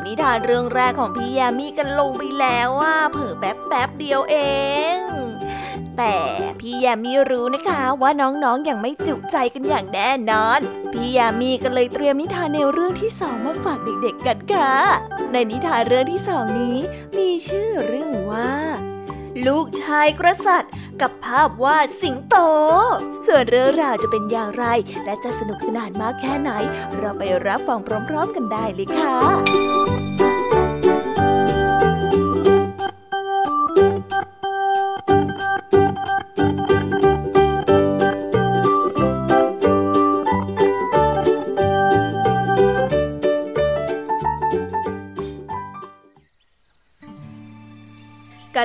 [0.07, 4.35] นิทานเรื่องแรกของพี่ยามีกันลงไปแล้วว่าเผิ่แป๊บแป๊บเดียวเอ
[4.97, 4.99] ง
[5.97, 6.17] แต่
[6.59, 10.59] พี่ยามีรู้นะคะว่าน้องๆออย่างไม่จุใจกันอย่างแน่นอน
[10.93, 14.73] พี่ยามีก็เลยเตรียมนิทานแนวเรื่องที่สองมาฝากเด็กๆกันค่ะ
[15.31, 16.77] ในนิทานเรื่องที่สองนี้
[17.17, 18.51] มีชื่อเรื่องว่า
[19.47, 22.35] ลูกชายกษัตริย์กับภาพวาดสิงโต
[23.27, 24.65] ส่วนเรื่องราวจะเป็นอย่างไร
[25.05, 26.51] และจะสนุกสนานมากแค่ไหน
[26.97, 29.96] เราไปรับฟังพร้อม ๆ กันได้เลยค่ะ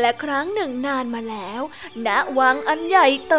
[0.04, 1.60] ละครั้งหนึ่งนานมาแล้ว
[2.06, 3.36] ณ วังอันใหญ่โต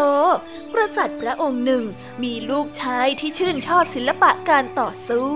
[0.75, 1.83] กษัตริย์พระองค์หนึ่ง
[2.23, 5.29] มีลูกชายที่ชื่นชอบศิลปะการต่อสู้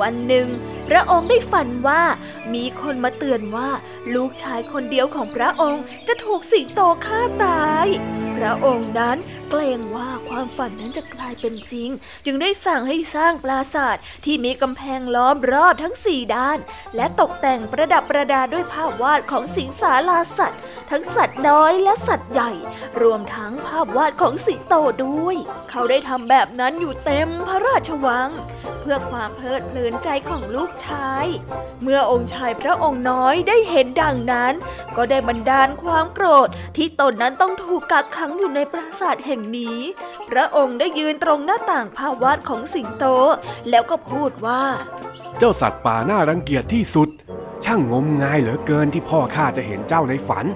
[0.00, 0.48] วันหนึ่ง
[0.88, 2.02] พระองค์ได้ฝันว่า
[2.54, 3.70] มีคนมาเตือนว่า
[4.14, 7.86] ลูกชายคนเดียวของพระองค์จะถูกสิงโตฆ่าตาย
[8.36, 9.18] พระองค์นั้น
[9.50, 11.88] เกรงว่าความฝันนั้นจะกลายเป็นจริง
[12.24, 16.58] จึงได้สั่งให้สร้างปราสาทที่มีกำแพงล้อมรอบทั้งสี่ด้าน
[16.96, 22.50] และตกแต่งประดับประดาด้วยภาพวาดของสิงสาราสัตว์ ทั้งสัตว์น้อยและสัตว์ใหญ่
[23.02, 24.74] รวมทั้งภาพวาดของสิงโต
[25.04, 25.36] ด้วย
[25.70, 28.30] เขาได้ทำแบบนั้นอยู่เต็มพระราชวัง
[28.80, 31.26] เพื่อความเพลิดเพลินใจของลูกชาย
[31.82, 34.54] เมื่อองค์ชายพระองค์น้อยได้เห็นดังนั้น
[34.96, 39.78] ก็ได้บันดาลความโกรธที่ตนนั้นต้องถูกกักขังอยู่ในปราสาทแห่งนี้
[40.30, 43.04] พระองค์ได้ยืนตรงหน้าต่างภาพวาดของสิงโต
[43.70, 44.62] แล้วก็พูดว่า
[45.38, 47.08] เจ้าสัตว์ป่าน่ารังเกียจที่สุด
[47.64, 50.46] ช่างงมงายเหลือเกินที่พ่อข้าจะเห็นเจ้าในฝัน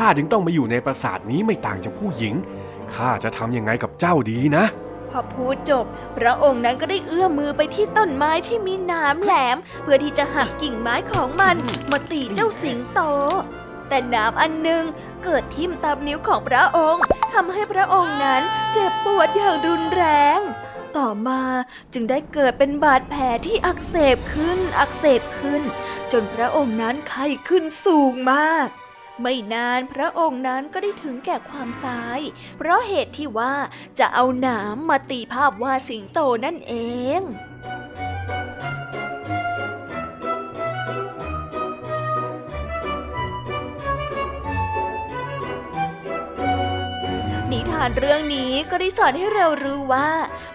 [0.00, 2.34] ข้าจึงต้องมาอยู่ในปราสาทนี้ไม่ต่างจากผู้หญิง
[2.94, 4.64] ข้าจะทำยังไงกับเจ้าดีนะ
[5.10, 5.84] พอพูดจบ
[6.18, 11.56] พระองค์นั้นก็ได้เอื้อมมือไปที่ต้นไม้ที่มีหนามแหลม เพื่อที่จะหักกิ่งไม้ของมัน
[11.90, 13.00] มาตีเจ้าสิงโต
[13.88, 14.84] แต่หนามอันหนึ่ง
[15.24, 17.02] เกิดทิ่มตามนิ้วของพระองค์
[17.34, 20.04] ทำให้พระองค์นั้นเจ็บปวดอย่างรุนแร
[20.38, 20.40] ง
[20.96, 21.42] ต่อมา
[21.92, 25.62] จึงได้เกิดเป็นบาดแผลที่อักเสบขึ้นอักเสบขึ้น
[26.12, 28.68] จนพระองค์นั้นไข้ขึ้นสูงมาก
[29.22, 32.18] ไม่นานพระองค์นั้นก็ได้ถึงแก่ความตาย
[32.58, 33.54] เพราะเหตุที่ว่า
[33.98, 36.74] จะเอาหนามมาตีภาพวาดสิงโตนั่นเอ
[37.18, 37.20] ง
[47.50, 50.10] นิทานเรื่องนี้ก็ได้สอนให้เรารู้ว่า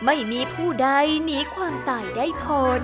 [0.06, 0.89] ไม่มีผู้ใด
[1.25, 2.84] หนีความตายได้พ้น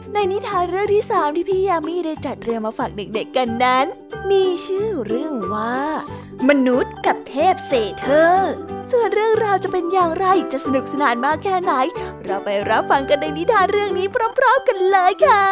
[0.13, 3.85] ในนิทานเรื่องที่สามที่พี่ยามีได้จัดเตรียมมาฝากเด็กๆกันนั้น
[4.29, 5.77] มีชื่อเรื่องว่า
[6.49, 8.37] มนุษย์กับเทพเศเธอ
[8.91, 11.73] ส่วนเรื่องราวจะเป็นอย่างไรจะสนุกสนานมากแค่ไหน
[12.23, 15.45] เราไปรับฟังกันในนิทานเรื่องนี้พร้อม ๆ กันเลยค่ะ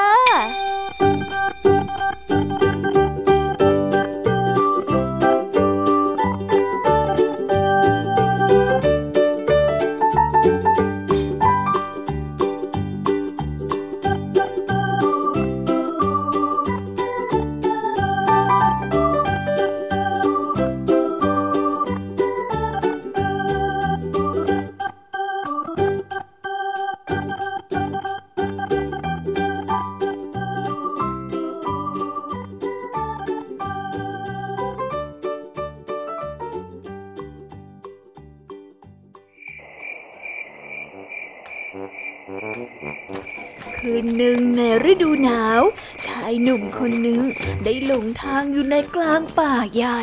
[46.90, 47.24] คนหนึ่ง
[47.66, 50.02] ได้หลงทางอยู่ในกลางป่าใหญ่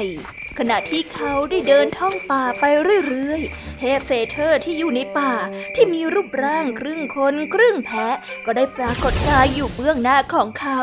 [0.58, 2.64] ขณะที่เขาได้เดินท่องป่าไป
[3.06, 5.32] เรื่อยๆ เทพเซเทอร์ที่อยู่ในป่า
[5.74, 10.82] ที่มีรูปร่างครึ่งคนครึ่งแพะ ก็ได้ปรากฏกายอยู่เบื้องหน้าของเขา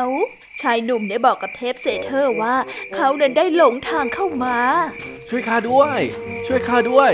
[0.60, 2.56] ชายหนุ่มได้บอกกับเทพเซเทอร์ว่า
[2.94, 4.58] เขานั้นได้หลงทางเข้ามา
[5.30, 6.00] ช่วยข้าด้วย
[6.46, 7.10] ช่วยข้าด้วย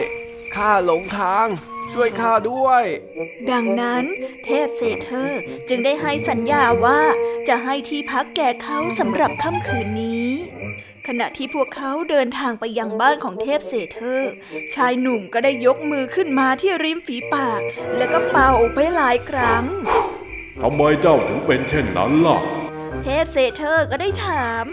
[0.57, 1.47] ข้าหลงทาง
[1.95, 2.85] ช่วยข้าด้วย
[3.51, 4.05] ดังนั้น
[4.45, 7.01] เทพเซเทอร์จึงได้ให้สัญญาว่า
[7.49, 10.31] จะให้ที่พักแก่เขาสำหรับค่ำคืนนี้
[11.07, 14.31] ขณะที่พวกเขาเดินทางไปยังบ้านของเทพเซเทอร์
[14.75, 17.61] ชายหนุ่มก็ได้ยกมือขึ้นมาที่ริมฝีปาก
[17.97, 19.65] แล้วก็เป่าไปหลายครั้ง
[20.61, 22.39] ทำไมเจ้าถึงเป็นเช่นนั้นล่ะ
[23.03, 24.65] เทพเซเทอร์ก็ได้ถาม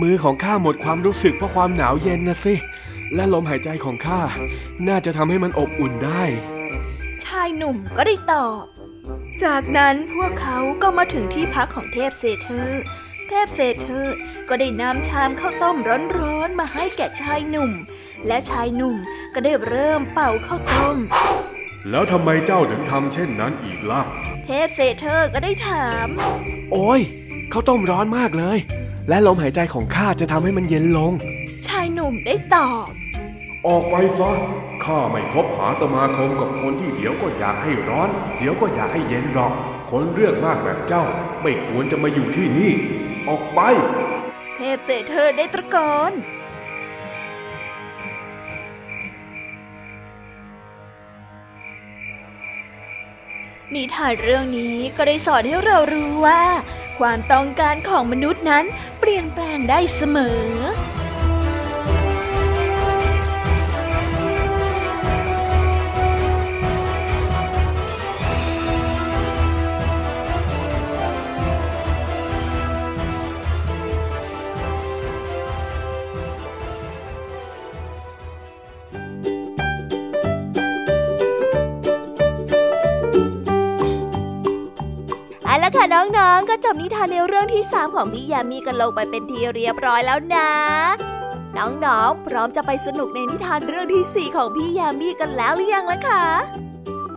[0.00, 2.54] มือของข้าหมดความรู้สึกเพราะความหนาวเย็นนะสิ
[3.14, 4.20] และลมหายใจของข้า
[4.88, 6.22] น่าจะทำให้มันอบอุ่นได้
[7.24, 8.64] ชายหนุ่มก็ได้ตอบ
[9.44, 12.82] จากนั้นพวกเขาก็มาถึงที่พักของเทพเซเทอร์
[13.28, 14.16] เทพเซเทอร์
[14.48, 15.76] ก็ได้นำชามข้าวต้ม
[16.18, 17.70] ร้อนๆมาให้แก่ชายหนุ่ม
[18.26, 18.96] และชายหนุ่ม
[19.34, 20.96] ก็ได้เริ่มเป่าข้าวต้ม
[21.90, 24.02] แล้วทำไมเจ้าถึงทำเช่นนั้นอีกล่ะ
[24.44, 26.08] เทพเซเทอร์ก็ได้ถาม
[26.72, 27.00] โอ้ย
[27.52, 28.58] ข้าวต้มร้อนมากเลย
[29.08, 31.37] และลมหายใจของข้าจะทำให้มันเย็นลงชาย
[32.00, 32.88] หนุ่มได้ตอบ
[33.66, 34.30] ออกไปซะ
[34.84, 39.52] ข้าไม่คบหาสมาคมกับคนที่เดี๋ยวก็อยากให้ร้อน เดี๋ยวก็อยากให้เย็นหรอก
[39.90, 41.04] คนเรื่องมากแบบเจ้า
[41.42, 42.72] ไม่ควรจะมาอยู่ที่นี่
[43.28, 43.60] ออกไป
[44.56, 45.76] เทพเสเธอได้ตะโก
[46.10, 46.12] น
[53.74, 56.42] นิทานเรื่องนี้ก็ได้สอนให้เรารู้ว่า
[56.98, 58.64] ความต้องการของมนุษย์นั้น
[59.00, 60.42] เปลี่ยนแปลงได้เสมอ
[85.68, 90.50] ละค่ะน้องๆ ก็จบนิทานในเรื่องที่ 3 ของพี่ยามีกันลงไปเป็นที่เรียบร้อยแล้วนะ
[91.56, 96.26] น้องๆ พร้อมจะไปสนุกในนิทานเรื่องที่ 4 ของพี่ยามีกันแล้วหรือยังล่ะคะ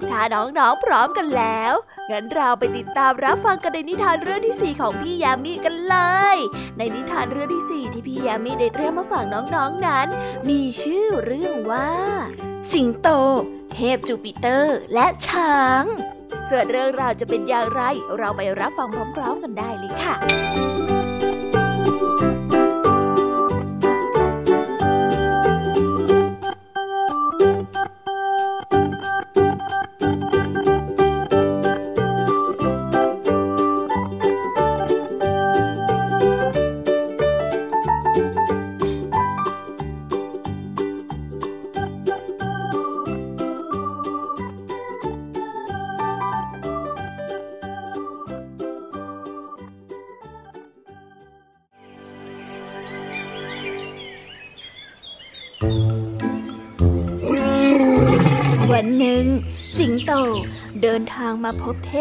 [0.09, 1.73] ถ้าน้องๆ พร้อมกันแล้ว
[2.11, 5.97] งั้นเราไปติดตามรับฟังกันในนิทานเรื่องที่ 4 ของพี่ยามีกันเล
[6.35, 6.37] ย
[6.77, 10.07] ในนิทานเรื่องที่ 4 ที่พี่ยามีได้เตรียมมาฝากน้องๆนั้น
[10.49, 11.91] มีชื่อเรื่องว่า
[12.71, 13.07] สิงโต
[13.73, 15.85] เทพจูปิเตอร์ และช้าง
[16.49, 17.81] ส่วนเรื่องราวจะเป็นอย่างไร
[18.17, 20.80] เราไปรับฟังพร้อมๆกันได้เลยค่ะ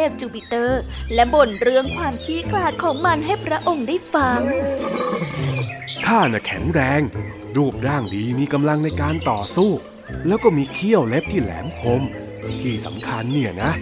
[0.00, 0.82] พบเทพจูปิเตอร์
[1.14, 4.40] และบ่นเรื่องความขี้ขลาดของมันให้พระองค์ได้ฟัง
[6.06, 7.00] ข้าน่ะแข็งแรง
[7.56, 9.70] รูปร่างดีมีกำลังในการต่อสู้
[10.26, 12.02] แล้วก็มีเขี้ยวเล็บที่แหลมคม
[12.62, 13.72] ที่สำคัญเนี่ยนะ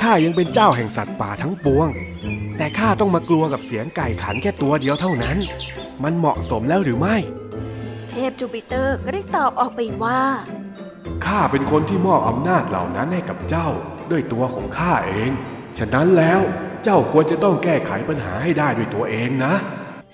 [0.00, 1.88] ข้ายังเป็นเจ้าแห่งสัตว์ป่าทั้งปวง
[2.58, 5.38] แต่ข้าต้องมากลัวกับเสียงไก่ขันแค่ตัวเดียวเท่านั้น
[6.02, 7.16] มันเหมาะสมแล้วหรือไม่
[8.10, 10.20] เทพจูปิเตอร์ก็ได้ตอบออกไปว่า
[11.26, 13.68] ข้าเป็นคนที่มอบอำนาจเหล่านั้นให้กับเจ้า
[14.10, 15.30] ด้วยตัวของข้าเอง
[15.78, 16.40] ฉะนั้นแล้ว
[16.84, 19.54] เจ้าควรจะต้องแก้ไขปัญหาให้ได้ด้วยตัวเองนะ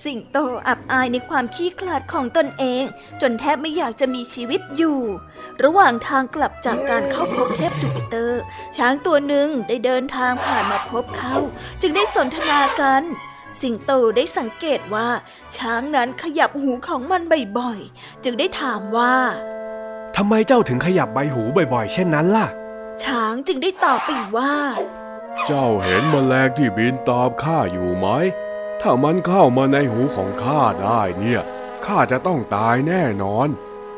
[0.03, 0.37] สิงโต
[0.67, 2.83] อับอายในความขี้ขลาดของตนเอง
[3.21, 4.99] จนแทบไม่อยากจะมีชีวิตอยู่
[5.63, 8.41] ระหว่างทางกลับจากการเข้าพบเทพจูปิเตอร์
[8.77, 11.35] ช้างตัวหนึ่งได้เดินทางผ่านมาพบเขา
[11.81, 13.03] จึงได้สนทนากัน
[13.61, 15.07] สิงโตได้สังเกตว่า
[15.57, 17.21] ช้างนั้นขยับหูของมัน
[17.59, 19.15] บ่อยๆ จึงได้ถามว่า
[20.17, 21.43] ทำไมเจ้าถึงขยับใบหู
[21.73, 22.47] บ่อยๆ เช่นนั้นล่ะ
[23.03, 24.53] ช้างจึงได้ตอบไปว่า
[25.47, 28.07] เจ้าเห็นมแมลงที่บินตามข้าอยู่ไหม
[28.81, 31.41] ถ้ามันเข้ามาในหูของข้าได้เนี่ย
[31.85, 33.47] ข้าจะต้องตายแน่นอน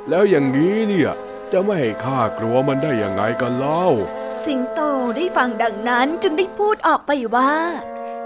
[0.10, 1.12] แล้วอย่างนี้เนี่ย
[1.52, 3.86] จะไม่ให้ข้ากลัวมันได้ยังไงกันเล่า
[4.46, 4.80] สิงโต
[5.16, 7.52] ได้ฟังดังนั้นจึงได้พูดออกไปว่า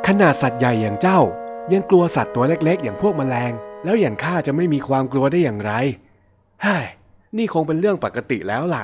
[0.07, 1.19] ขนาดสัตว์ใหญ่อย่างเจ้า
[1.73, 3.51] ยังกลัวสัตว์ตัวเล็กๆ อย่างพวกแมลง
[3.83, 5.73] แล้วอย่างข้าจะไม่มีความกลัวได้อย่างไร
[6.63, 6.85] เฮ้ย
[7.37, 8.83] นี่คงเป็นเรื่องปกติแล้วล่ะ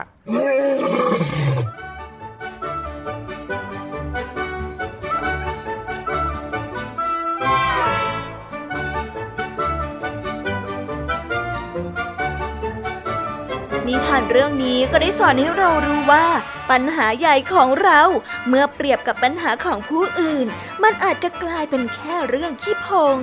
[14.17, 16.25] านเรื่องนี้ก็ได้สอนให้เรารู้ว่า
[16.71, 18.01] ปัญหาใหญ่ของเรา
[18.47, 20.47] เมื่อเปรียบกับปัญหาของผู้อื่น
[20.83, 23.19] มันอาจจะกลายเป็นแค่เรื่องขี้ผง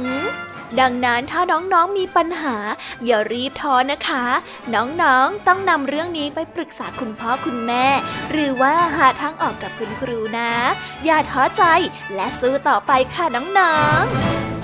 [0.80, 2.56] ดังนั้นถ้าน้องๆมีปัญหา
[3.04, 4.24] อย่ารีบท้อนะคะ
[4.74, 7.86] น้องๆต้องนำเรื่องนี้ไปปรึกษาคุณพ่อคุณแม่
[8.30, 10.52] หรือว่าหาทางออกกับคุณครูนะ
[11.04, 11.62] อย่าท้อใจ
[12.14, 14.63] และสู้ต่อไปค่ะน้องๆ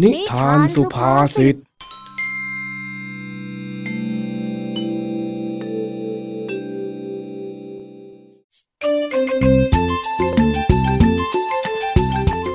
[0.00, 1.56] นิทานสุภาษิต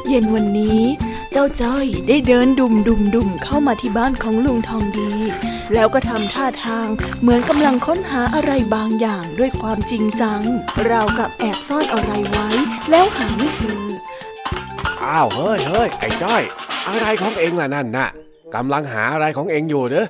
[0.08, 0.82] เย็นวันนี้
[1.32, 5.12] เจ้าจ้อยได้เดินดุมดุมดุมเข้ามาที่บ้านของลุงทองดี
[5.74, 6.88] แล้วก็ทำท่าทาง
[7.22, 10.42] เหมือนกำลังค้นหาอะไรบางอย่างด้วยความจริงจัง
[10.90, 12.48] ราวกับแอบซ่อนอะไรไว้
[12.90, 13.84] แล้วหาไม่เจอ
[15.04, 16.44] อ้าวเฮ้ยเฮ้ยไอ้จ้อย
[16.88, 18.10] อะไรของเองล่ะนั่นน่ะ
[18.56, 20.08] กำลังหาอะไรของเองอยู่เด้อ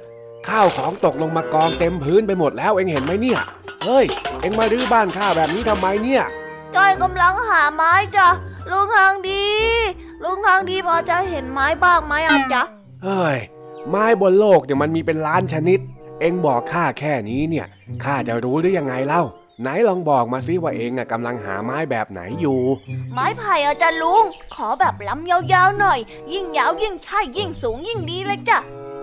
[0.47, 3.41] ข้าวของตกลงมากองเต็มพื้นไปหมดแล้วเองเห็นไหมเนี่ย
[3.83, 4.05] เฮ้ย
[4.41, 6.23] เอ็งมารื้อบ้านข้าแบบนี้ทำไมเนี่ย
[6.75, 8.27] จ้อยกำลังหาไม้จ้ะ
[8.71, 9.45] ลุงทางดี
[10.23, 12.63] ลุงทางดีพอจะเห็นไม้บ้างไหมอะจ๊ะ
[13.03, 13.37] เฮ้ย
[13.89, 15.79] ไม้บนโลกเนี่ยมันมีเป็นล้านชนิด
[16.19, 17.65] เอ็งบอกข้าแค่นี้เนี่ย
[18.03, 19.23] ข้าจะรู้ได้ยังไงเล่า
[19.61, 22.61] ไหนลองบอกมาสิว่าเองอะกำลังหาไม้แบบไหนอยู่
[23.13, 24.23] ไม้ไผ่อะจ้ะลุง
[24.55, 25.99] ขอแบบล้ำยาวๆหน่อย
[26.33, 28.59] ยิ่งยาวยิ่งใช่ยิ่งสูงยิ่งดีเลยจ้ะ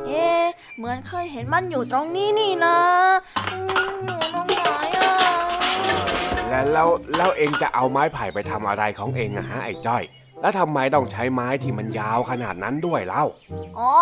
[0.06, 0.44] เอ๊ะ
[0.76, 2.76] เหมือนเคยเห็นมันอยู่ตรงนี้นี่นะ
[3.52, 3.58] อื
[3.94, 5.14] มอยู่ตรงไหนอะ
[6.48, 10.02] แล้วแล้วแล้วเองจะเอาไม้ไผ่ไปทำอะไรของเองอะฮะไอ้จ้อย
[10.44, 13.24] แล้วทำไมต้องใช้ไม้ที่มันยาวขนาดนั้นด้วยเล่า
[13.78, 13.92] อ๋อ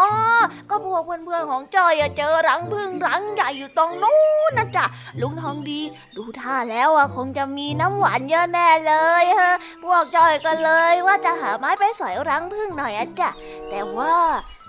[0.70, 4.84] ก็พวกเพื่อนๆของจอยอะเจอรังผึ้งรังใหญ่อยู่ตรงนู้นนะจ๊ะ
[5.20, 5.80] ลุงทองดี
[6.16, 9.52] ดูท่าแล้วอะคงจะมีน้ำหวานเยอะแน่เลยฮะ
[9.84, 13.30] พวกจอยก็เลยว่าจะหาไม้ไปสอยรังผึ้งหน่อยอะจ๊ะ
[13.70, 14.16] แต่ว่า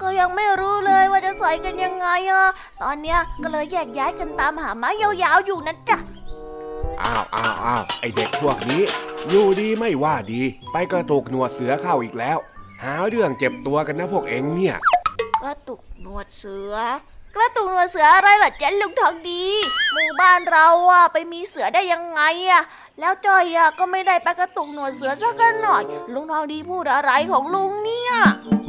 [0.01, 2.45] ก็ยังไม่รู้เลยว่าจะสอยกันยังไงอะ
[2.82, 5.97] ตอนเนี้ยก็เลยแยกย้ายกันตามหาไม้ยาวๆอยู่นะจ๊ะ
[7.01, 8.84] อ้าวอ้าวอ้าวไอเด็กพวกนี้
[9.30, 12.38] อยู่ดีไม่ว่าดี ไปกระตุกหนวดเสือเข้าอีกแล้ว
[12.84, 14.76] หาเรื่องเจ็บตัวกันนะพวกเองเนี่ย
[15.41, 16.76] กระตุกหนวดเสือ
[17.36, 19.43] กระตุกหนวดเสืออะไรล่ะเจ๊ลุงทองดี
[19.93, 22.63] หมู่บ้านเราอะไปมีเสือได้ยังไงอะ
[22.99, 28.13] แล้วจอยอะก็ไม่ได้ไปกระตุกหนวดเสือสักกันหน่อย ลุงทองดีพูดอะไรของลุงเนี่ย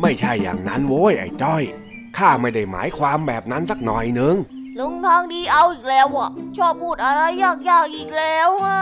[0.01, 1.63] ไม่ใช่อย่างนั้นโว้ยไอ้จ้อย
[2.17, 4.37] ข้าไม่ได้หมายความแบบนั้นสักหน่อยนึง
[4.79, 8.81] ลุงทองดีเอาอีกแล้วอะ ชอบพูดอะไรยากๆอีกแล้วอะ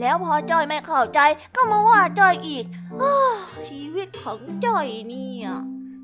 [0.00, 1.20] แล้วพอจ้อยไม่เข้าใจ
[1.54, 2.64] ก็มาว่าจ้อยอีก
[3.02, 3.04] อ
[3.68, 5.48] ชีวิตของจ้อยเนี่ย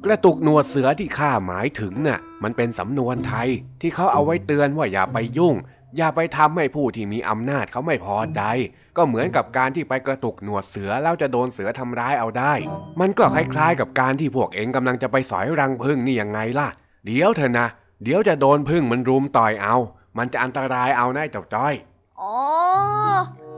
[0.04, 3.48] กระตุกหนวดเสือที่ข้าหมายถึงน่ะ มันเป็นสำนวนไทย
[3.80, 5.54] ที่เขาเอาไว้เตือนว่าอย่าไปยุ่ง
[5.96, 8.40] อย่าไปทำให้ผู้ที่มีอำนาจเขาไม่พอใจ
[8.96, 12.54] ก็เหมือนกับการที่ไปกระตุกหนวดเสือแล้วจะโดนเสือทำร้ายเอาได้
[13.00, 16.68] มันก็คล้ายๆ กับการที่พวกเองกำลังจะไปสอยรังผึ้งนี่ยังไงล่ะ
[17.04, 17.68] เดี๋ยวเถอะนะ
[18.02, 19.76] เดี๋ยวจะโดนผึ้งมันรุมต่อยเอา
[20.18, 21.74] มันจะอันตรายเอานะไอ้เจ้าจ้อย
[22.20, 22.36] อ๋อ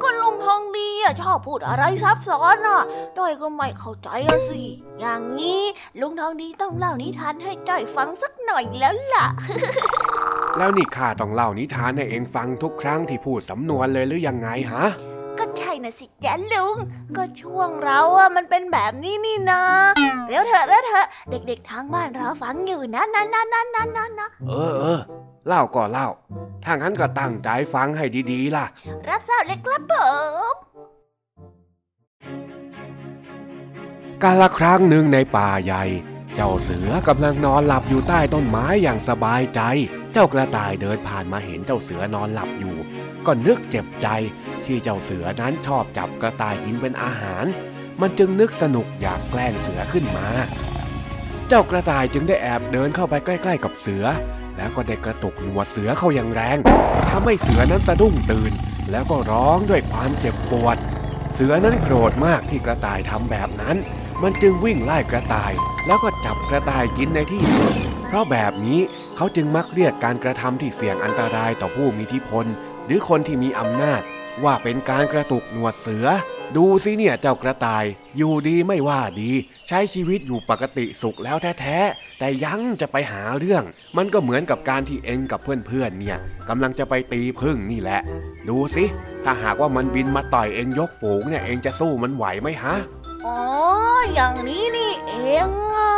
[0.03, 2.83] ก็ลุงทองดีอะชอบพูดอะไรซับซ้อนอะ
[3.19, 4.63] จ้อยก็ไม่เข้าใจอะสิ
[5.01, 5.63] อย่างนี้
[6.01, 9.27] ลุงทองดีต้องเล่านิทานให้จ้อยฟังสักหน่อยแล้วล่ะ
[10.57, 15.14] แล้วนี่ข้าต้องเล่านิทานให้เองฟังทุกครั้งที่พูดสำนวนเลยหรือยังไงฮะก็ใช่
[15.85, 16.77] นะสิแกลุง
[17.17, 19.63] ก็ช่วงเราอะมันเป็นแบบนี้นี่นะ
[20.29, 25.01] เร็วเถอะเร็วเถอะเด็กๆทางบ้านรอฟังอยู่นะนะนะนะนะนะนะเออเออ
[25.47, 26.09] เล่าก็เล่า
[26.65, 28.65] ถ้างั้นก็ตั้งใจฟังให้ดีๆล่ะ
[29.09, 29.95] รับทราบเลยครับผ
[30.53, 30.55] ม
[34.23, 35.85] กาละครั้งหนึ่งในป่าใหญ่
[36.35, 39.61] เจ้าเสือกำลังนอนหลับอยู่ใต้ต้นไม้อย่างสบายใจ
[40.13, 42.77] เจ้ากระต่ายเดินผ่านมาเห็นเจ้าเสือนอนหลับอยู่
[43.27, 44.09] ก็นึกเจ็บใจ
[44.67, 47.45] ที่เจ้าเสือนั้นชอบจับกระต่ายกินเป็นอาหาร
[48.01, 50.29] มันจึงนึกสนุกอยากแกล้งเสือขึ้นมา
[51.49, 54.05] เจ้ากระต่ายจึงได้แอบเดินเข้าไปใกล้ๆกับเสือ
[54.57, 56.59] แล้วก็ได้กระตุกหนวดเสือเข้าอย่างแรง
[57.11, 58.53] ทำให้เสือนั้นสะดุ้งตื่น
[58.91, 60.77] แล้วก็ร้องด้วยความเจ็บปวด
[61.35, 63.77] เสือนั้นโกรธมากที่กระต่ายทำแบบนั้น
[64.23, 65.53] มันจึงวิ่งไล่กระต่าย
[65.87, 67.75] แล้วก็จับกระต่ายกินในที่สุด
[68.07, 68.81] เพราะแบบนี้
[69.17, 72.47] เขาจึงมักเรียกการกระทำที่เสี่ยงอันตรายต่อผู้มีอิทธิพล
[72.87, 74.03] หรือคนที่มีอำนาจ
[74.43, 76.07] ว่าเป็นการกระตุกหนวดเสือ
[76.57, 77.85] ดูสิเนี่ยเจ้ากระต่าย
[78.17, 79.31] อยู่ดีไม่ว่าดี
[79.69, 83.63] ใช้ชีวิตอยู่ปกติสุขแล้วแท้ๆ แต่ยังจะไปหาเรื่อง
[83.97, 86.19] มันก็เหมือนกับการที่เองกับเพื่อนๆ เนี่ย
[86.49, 88.01] กำลังจะไปตีพึ่งนี่แหละ
[88.49, 88.85] ดูสิ
[89.25, 92.77] ถ้าหากว่ามันบินมาต่อยเองยกฝูงเนี่ยเองจะสู้มันไหวไหมฮะ
[93.27, 93.41] อ๋อ
[94.15, 95.15] อย่างนี้นี่เอ
[95.47, 95.93] งอะ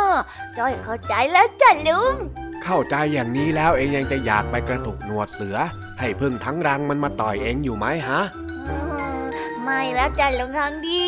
[0.57, 2.15] จ้อยเข้าใจแล้วจ้ะลุง
[2.63, 5.57] เข้าใจอย่างนี้แล้วเองยังจะอยากไปกระตุกหนวดเสือ
[5.99, 8.21] ให้พึ่งทั้งรังมันมาต่อยเองอยู่ไหมฮะ
[8.67, 8.75] อื
[9.19, 9.23] ม
[9.63, 11.01] ไม่แล้วจ้ะลุงทางดี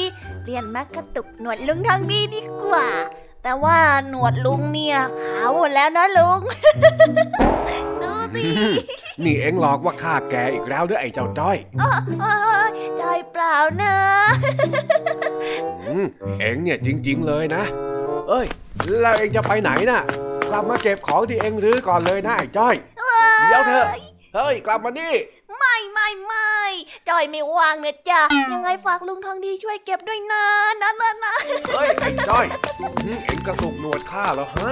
[0.44, 2.88] เปลี่ยนมากระตุกหนวดลุงทางดีดีกว่า
[3.44, 3.78] แต่ว่า
[4.10, 6.40] หนวดลุงเนี่ยขาวหมดแล้วนะลุง
[8.02, 8.50] ดูสิ
[9.24, 11.58] นี่เองหลอกว่าข้าแกอีกแล้วหรือไอ้เจ้าจ้อย
[12.22, 12.34] โอ้
[12.70, 13.96] ยใจเปล่านะ
[15.88, 16.06] อืม
[16.40, 17.64] เองเนี่ยจริง ๆ เลยนะ
[18.30, 18.48] เอ้ย
[19.02, 20.02] แล้วเองจะไปไหนน่ะ
[20.50, 22.76] กลับมาเก็บของที่เองรื้อก่อนเลยนะไอ้จ้อย
[23.50, 23.86] เดี๋ยวเถอะ
[24.36, 25.14] เฮ้ย กลับมานี่
[25.58, 26.58] ไม่ไม่ไม่
[27.10, 28.22] จอยไม่วางนะจ๊ะ
[28.52, 30.46] ยังไงฝากลุงทองดีช่วยเก็บด้วยนะ
[30.82, 31.34] นะนะนะ
[31.74, 32.46] เฮ้ยไอ้จ้อย
[33.06, 34.72] อืมเองกระตุกหนวดข้าเหรอฮะ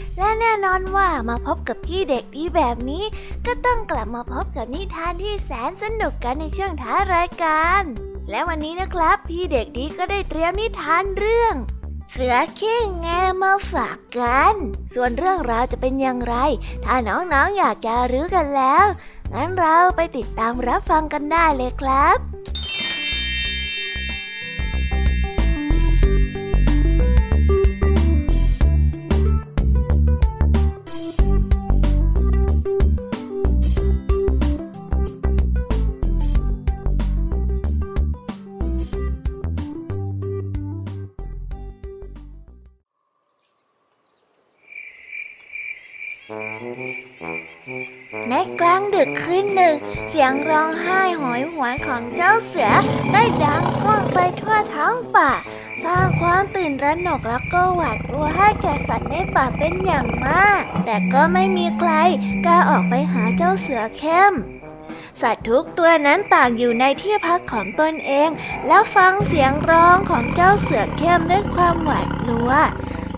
[0.17, 3.03] และแน่นอนว่ามาพบกับพี่เด็กดีแบบนี้
[3.45, 7.83] ก็ต้องกลับมาพบกับนิทานที่แสนสนุกกันในช่วงท้ารายการ
[8.29, 11.55] และวันนี้นะครับ พี่เด็กดีก็ได้เตรียมนิทานเรื่อง
[12.11, 13.07] เสือขี้แง
[13.43, 14.55] มาฝากกัน
[14.93, 16.35] ส่วนเรื่องราวจะเป็นอย่างไร
[16.85, 18.85] ถ้าน้องๆออยากจะรู้กันแล้ว
[19.33, 22.30] งั้นเราไปติดตามรับฟังกันได้เลยครับ
[49.01, 49.75] ดึกคืนหนึ่ง
[50.09, 52.71] เสียงร้องไห้หอยหวนของเจ้าเสือ
[53.11, 55.31] ได้ดังก้องไปทั่วท้องป่า
[55.83, 61.91] สร้างความตื่นระหนกแล้วก็หวาดกลัวให้แก่สัตว์ในป่าเป็นอย่างมาก แต่ก็ไม่มีใคร
[62.45, 64.33] กล้าออกไปหาเจ้าเสือเข้ม
[65.21, 68.29] สัตว์ทุกตัวนั้นต่างอยู่ในที่พักของตนเอง
[68.67, 72.51] แล้วฟังเสียงร้องของเจ้าเสือเข้มด้วยความหวาดกลัว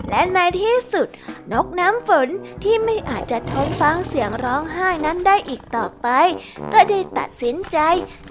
[0.09, 1.07] และในที่สุด
[1.51, 2.29] นกน้ำฝน
[2.63, 6.07] ที่ไม่อาจจะทนฟังเสียงร้องไห้นั้นได้อีกต่อไป
[6.73, 7.77] ก็ได้ตัดสินใจ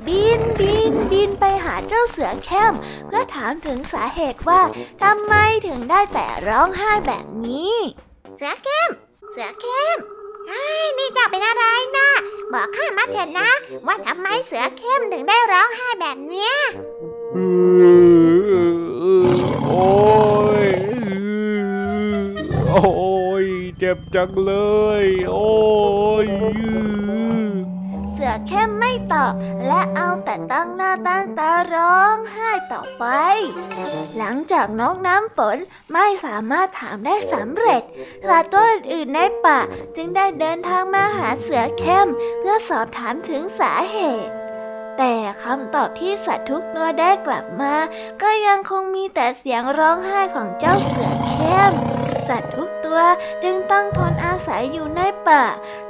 [0.06, 2.72] บินบินบินไปหาเจ้าเสือเข้ม
[3.06, 4.60] เพื่อถามถึงสาเหตุว่า
[5.02, 5.34] ทำไม
[5.68, 7.74] ถึงได้แต่ร้องไห้แบบนี้
[8.36, 8.90] เสือเข้ม
[9.32, 9.96] เสือเข้ม
[10.48, 11.64] ไอ้ยนี่เจะเป็นอะไร
[11.98, 12.08] นะ
[12.52, 13.50] บอกข้ามาเถอะนะ
[13.86, 16.54] ว่าทำไมเสือเข้มถึงได้ร้องไห้แบบเนี้ย
[19.66, 19.84] โอ้
[20.40, 20.41] ย
[22.72, 22.86] โอ้
[23.44, 23.46] ย
[23.78, 24.52] เจ็บจังเล
[25.04, 25.50] ย โอ้
[26.24, 26.26] ย
[28.12, 29.32] เสือเข้มไม่ตอบ
[29.66, 33.04] และเอาแต่ตั้งหน้าตั้งตาร้องไห้ต่อไป
[34.18, 35.58] หลังจากน้องน้ำฝน
[35.92, 37.82] ไม่สามารถถามได้สำเร็จ
[38.28, 39.58] สัตว์ตัวอื่นในป่า
[39.96, 42.08] จึงได้เดินทางมาหาเสือเข้ม
[42.38, 44.32] เพื่อสอบถามถึงสาเหตุ
[44.98, 45.14] แต่
[45.44, 47.74] คำตอบที่สัตว์ทุกตัวได้กลับมา
[48.22, 51.72] ก็ยังคงมีแต่เสียงร้องไห้ของเจ้าเสือเข้ม
[52.32, 53.00] สัตว์ทุกตัว
[53.44, 55.44] จึงต้องทนอาศัยอยู่ในป่า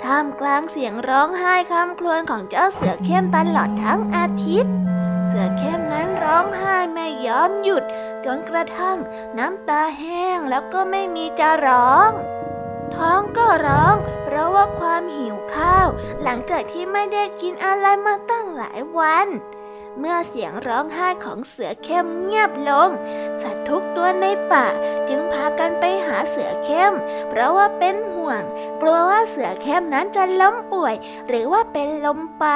[0.04, 4.72] ท่ามกลางเสียงร้องไห้คำครวญของเจ้าเสือเข้มตลอดทั้งอาทิตย์
[5.26, 7.84] เสือเข้มนั้นร้องไห้ไม่ยอมหยุด
[8.24, 8.98] จนกระทั่ง
[9.38, 12.10] น้ำตาแห้งแล้วก็ไม่มีจะร้อง
[12.94, 15.88] ท้องก็ร้องเพราะว่าความหิวข้าว
[16.22, 19.28] หลังจากที่ไม่ได้กินอะไรมาตั้งหลายวัน
[19.98, 22.88] เมื่อเสียงร้องไห้ของเสือเข้มเงียบลง
[23.42, 24.66] สัตว์ทุกตัวในป่า
[25.08, 26.92] จึงพากันไปหาเสือเข้ม
[27.28, 28.42] เพราะว่าเป็นห่วง
[28.80, 30.94] กลัวว่าเสือเข้มนั้นจะล้มป่วย
[31.28, 32.46] หรือว่าเป็นลมไป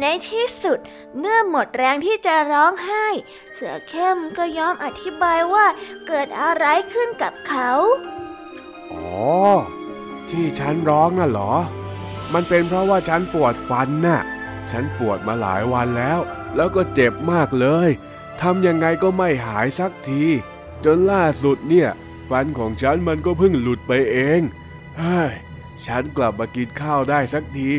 [0.00, 0.78] ในที่สุด
[1.18, 3.06] เมื่อหมดแรงที่จะร้องไห้
[3.54, 5.66] เสือเข้มก็ยอมอธิบายว่า
[6.06, 7.70] เกิดอะไรขึ้นกับเขา
[8.92, 9.24] อ๋อ
[10.30, 11.52] ที่ฉันร้องน่ะเหรอ
[12.32, 14.22] มันเป็นเพราะว่าฉันปวดฟันน่ะ
[14.70, 16.18] ฉันปวดมาหลายวันแล้ว
[16.56, 17.88] แล้วก็เจ็บมากเลย
[18.40, 20.24] ทำยังไงก็ไม่หายสักที
[20.84, 21.90] จนล่าสุดเนี่ย
[22.30, 24.40] ฟันของฉันมันก็เพิ่งหลุดไปเอง
[24.98, 25.32] เฮ้ย
[25.86, 27.70] ฉันกลับมากินข้าวได้สักที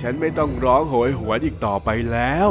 [0.00, 2.48] ฉันไม่ต้องร้องโหยหวนอีกต่อไปแล้ว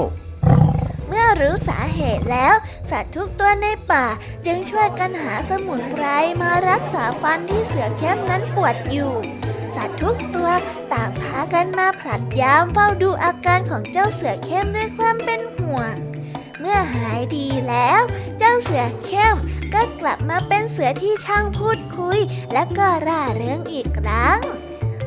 [1.08, 2.56] เมื่อรู้สาเหตุแล้ว
[2.92, 4.06] สัตว์ทุกตัวในป่า
[4.46, 6.06] จึงช่วยกันหาสมุนไพร
[6.42, 9.12] มารักษาฟันที่เสือเข้มนั้นปวดอยู่
[9.76, 10.50] สัตว์ทุกตัว
[10.94, 15.94] ต่างพากันมาผลัดยามเฝ้าดูอาการของเจ้าเสือเข้มด้วยความเป็นห่วง
[16.60, 18.02] เมื่อหายดีแล้ว
[18.38, 19.36] เจ้าเสือเข้ม
[19.74, 22.20] ก็กลับมาเป็นเสือที่ช่างพูดคุย
[22.54, 24.40] และก็ร่าเริงอีกครั้ง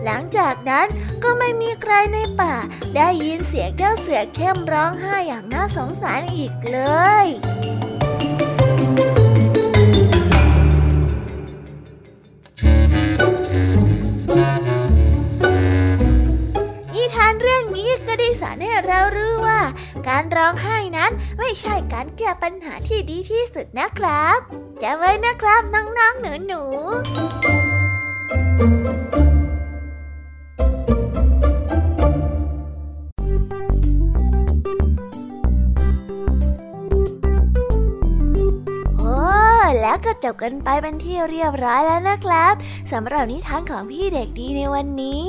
[0.04, 0.86] หลังจากนั้น
[1.22, 2.54] ก็ไม่มีใครในป่า
[2.96, 6.80] ได้ยินเสียงเจ้าเสือเข้มร้องไห้อย่างน่าสงสารอีกเล
[7.24, 7.26] ย
[18.40, 19.60] สอนให้เรารู้ว่า
[20.08, 24.38] การร้องไห้นั้นไม่ใช่การแก้ปัญหาที่ดีที่สุดนะครับ
[24.82, 26.62] จำไว้นะครับน้องๆหนู
[39.82, 42.54] แล้วก็จบกันไปเป็นที่เรียบร้อยแล้วนะครับ
[42.92, 45.28] สำหรับนิทานของพี่เด็กดีในวันนี้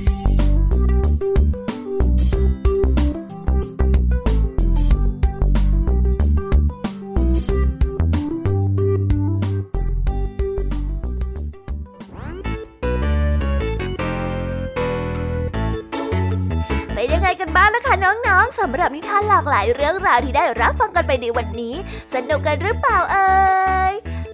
[17.13, 21.75] ยังไงกันบ้างนะคะน้องๆสำหรับนิทานหลากหลายเรื่องราวที่ได้รับฟังกันไปในวันนี้
[22.13, 23.29] สนุกกันหรือเปล่าเอ่
[23.91, 23.93] ย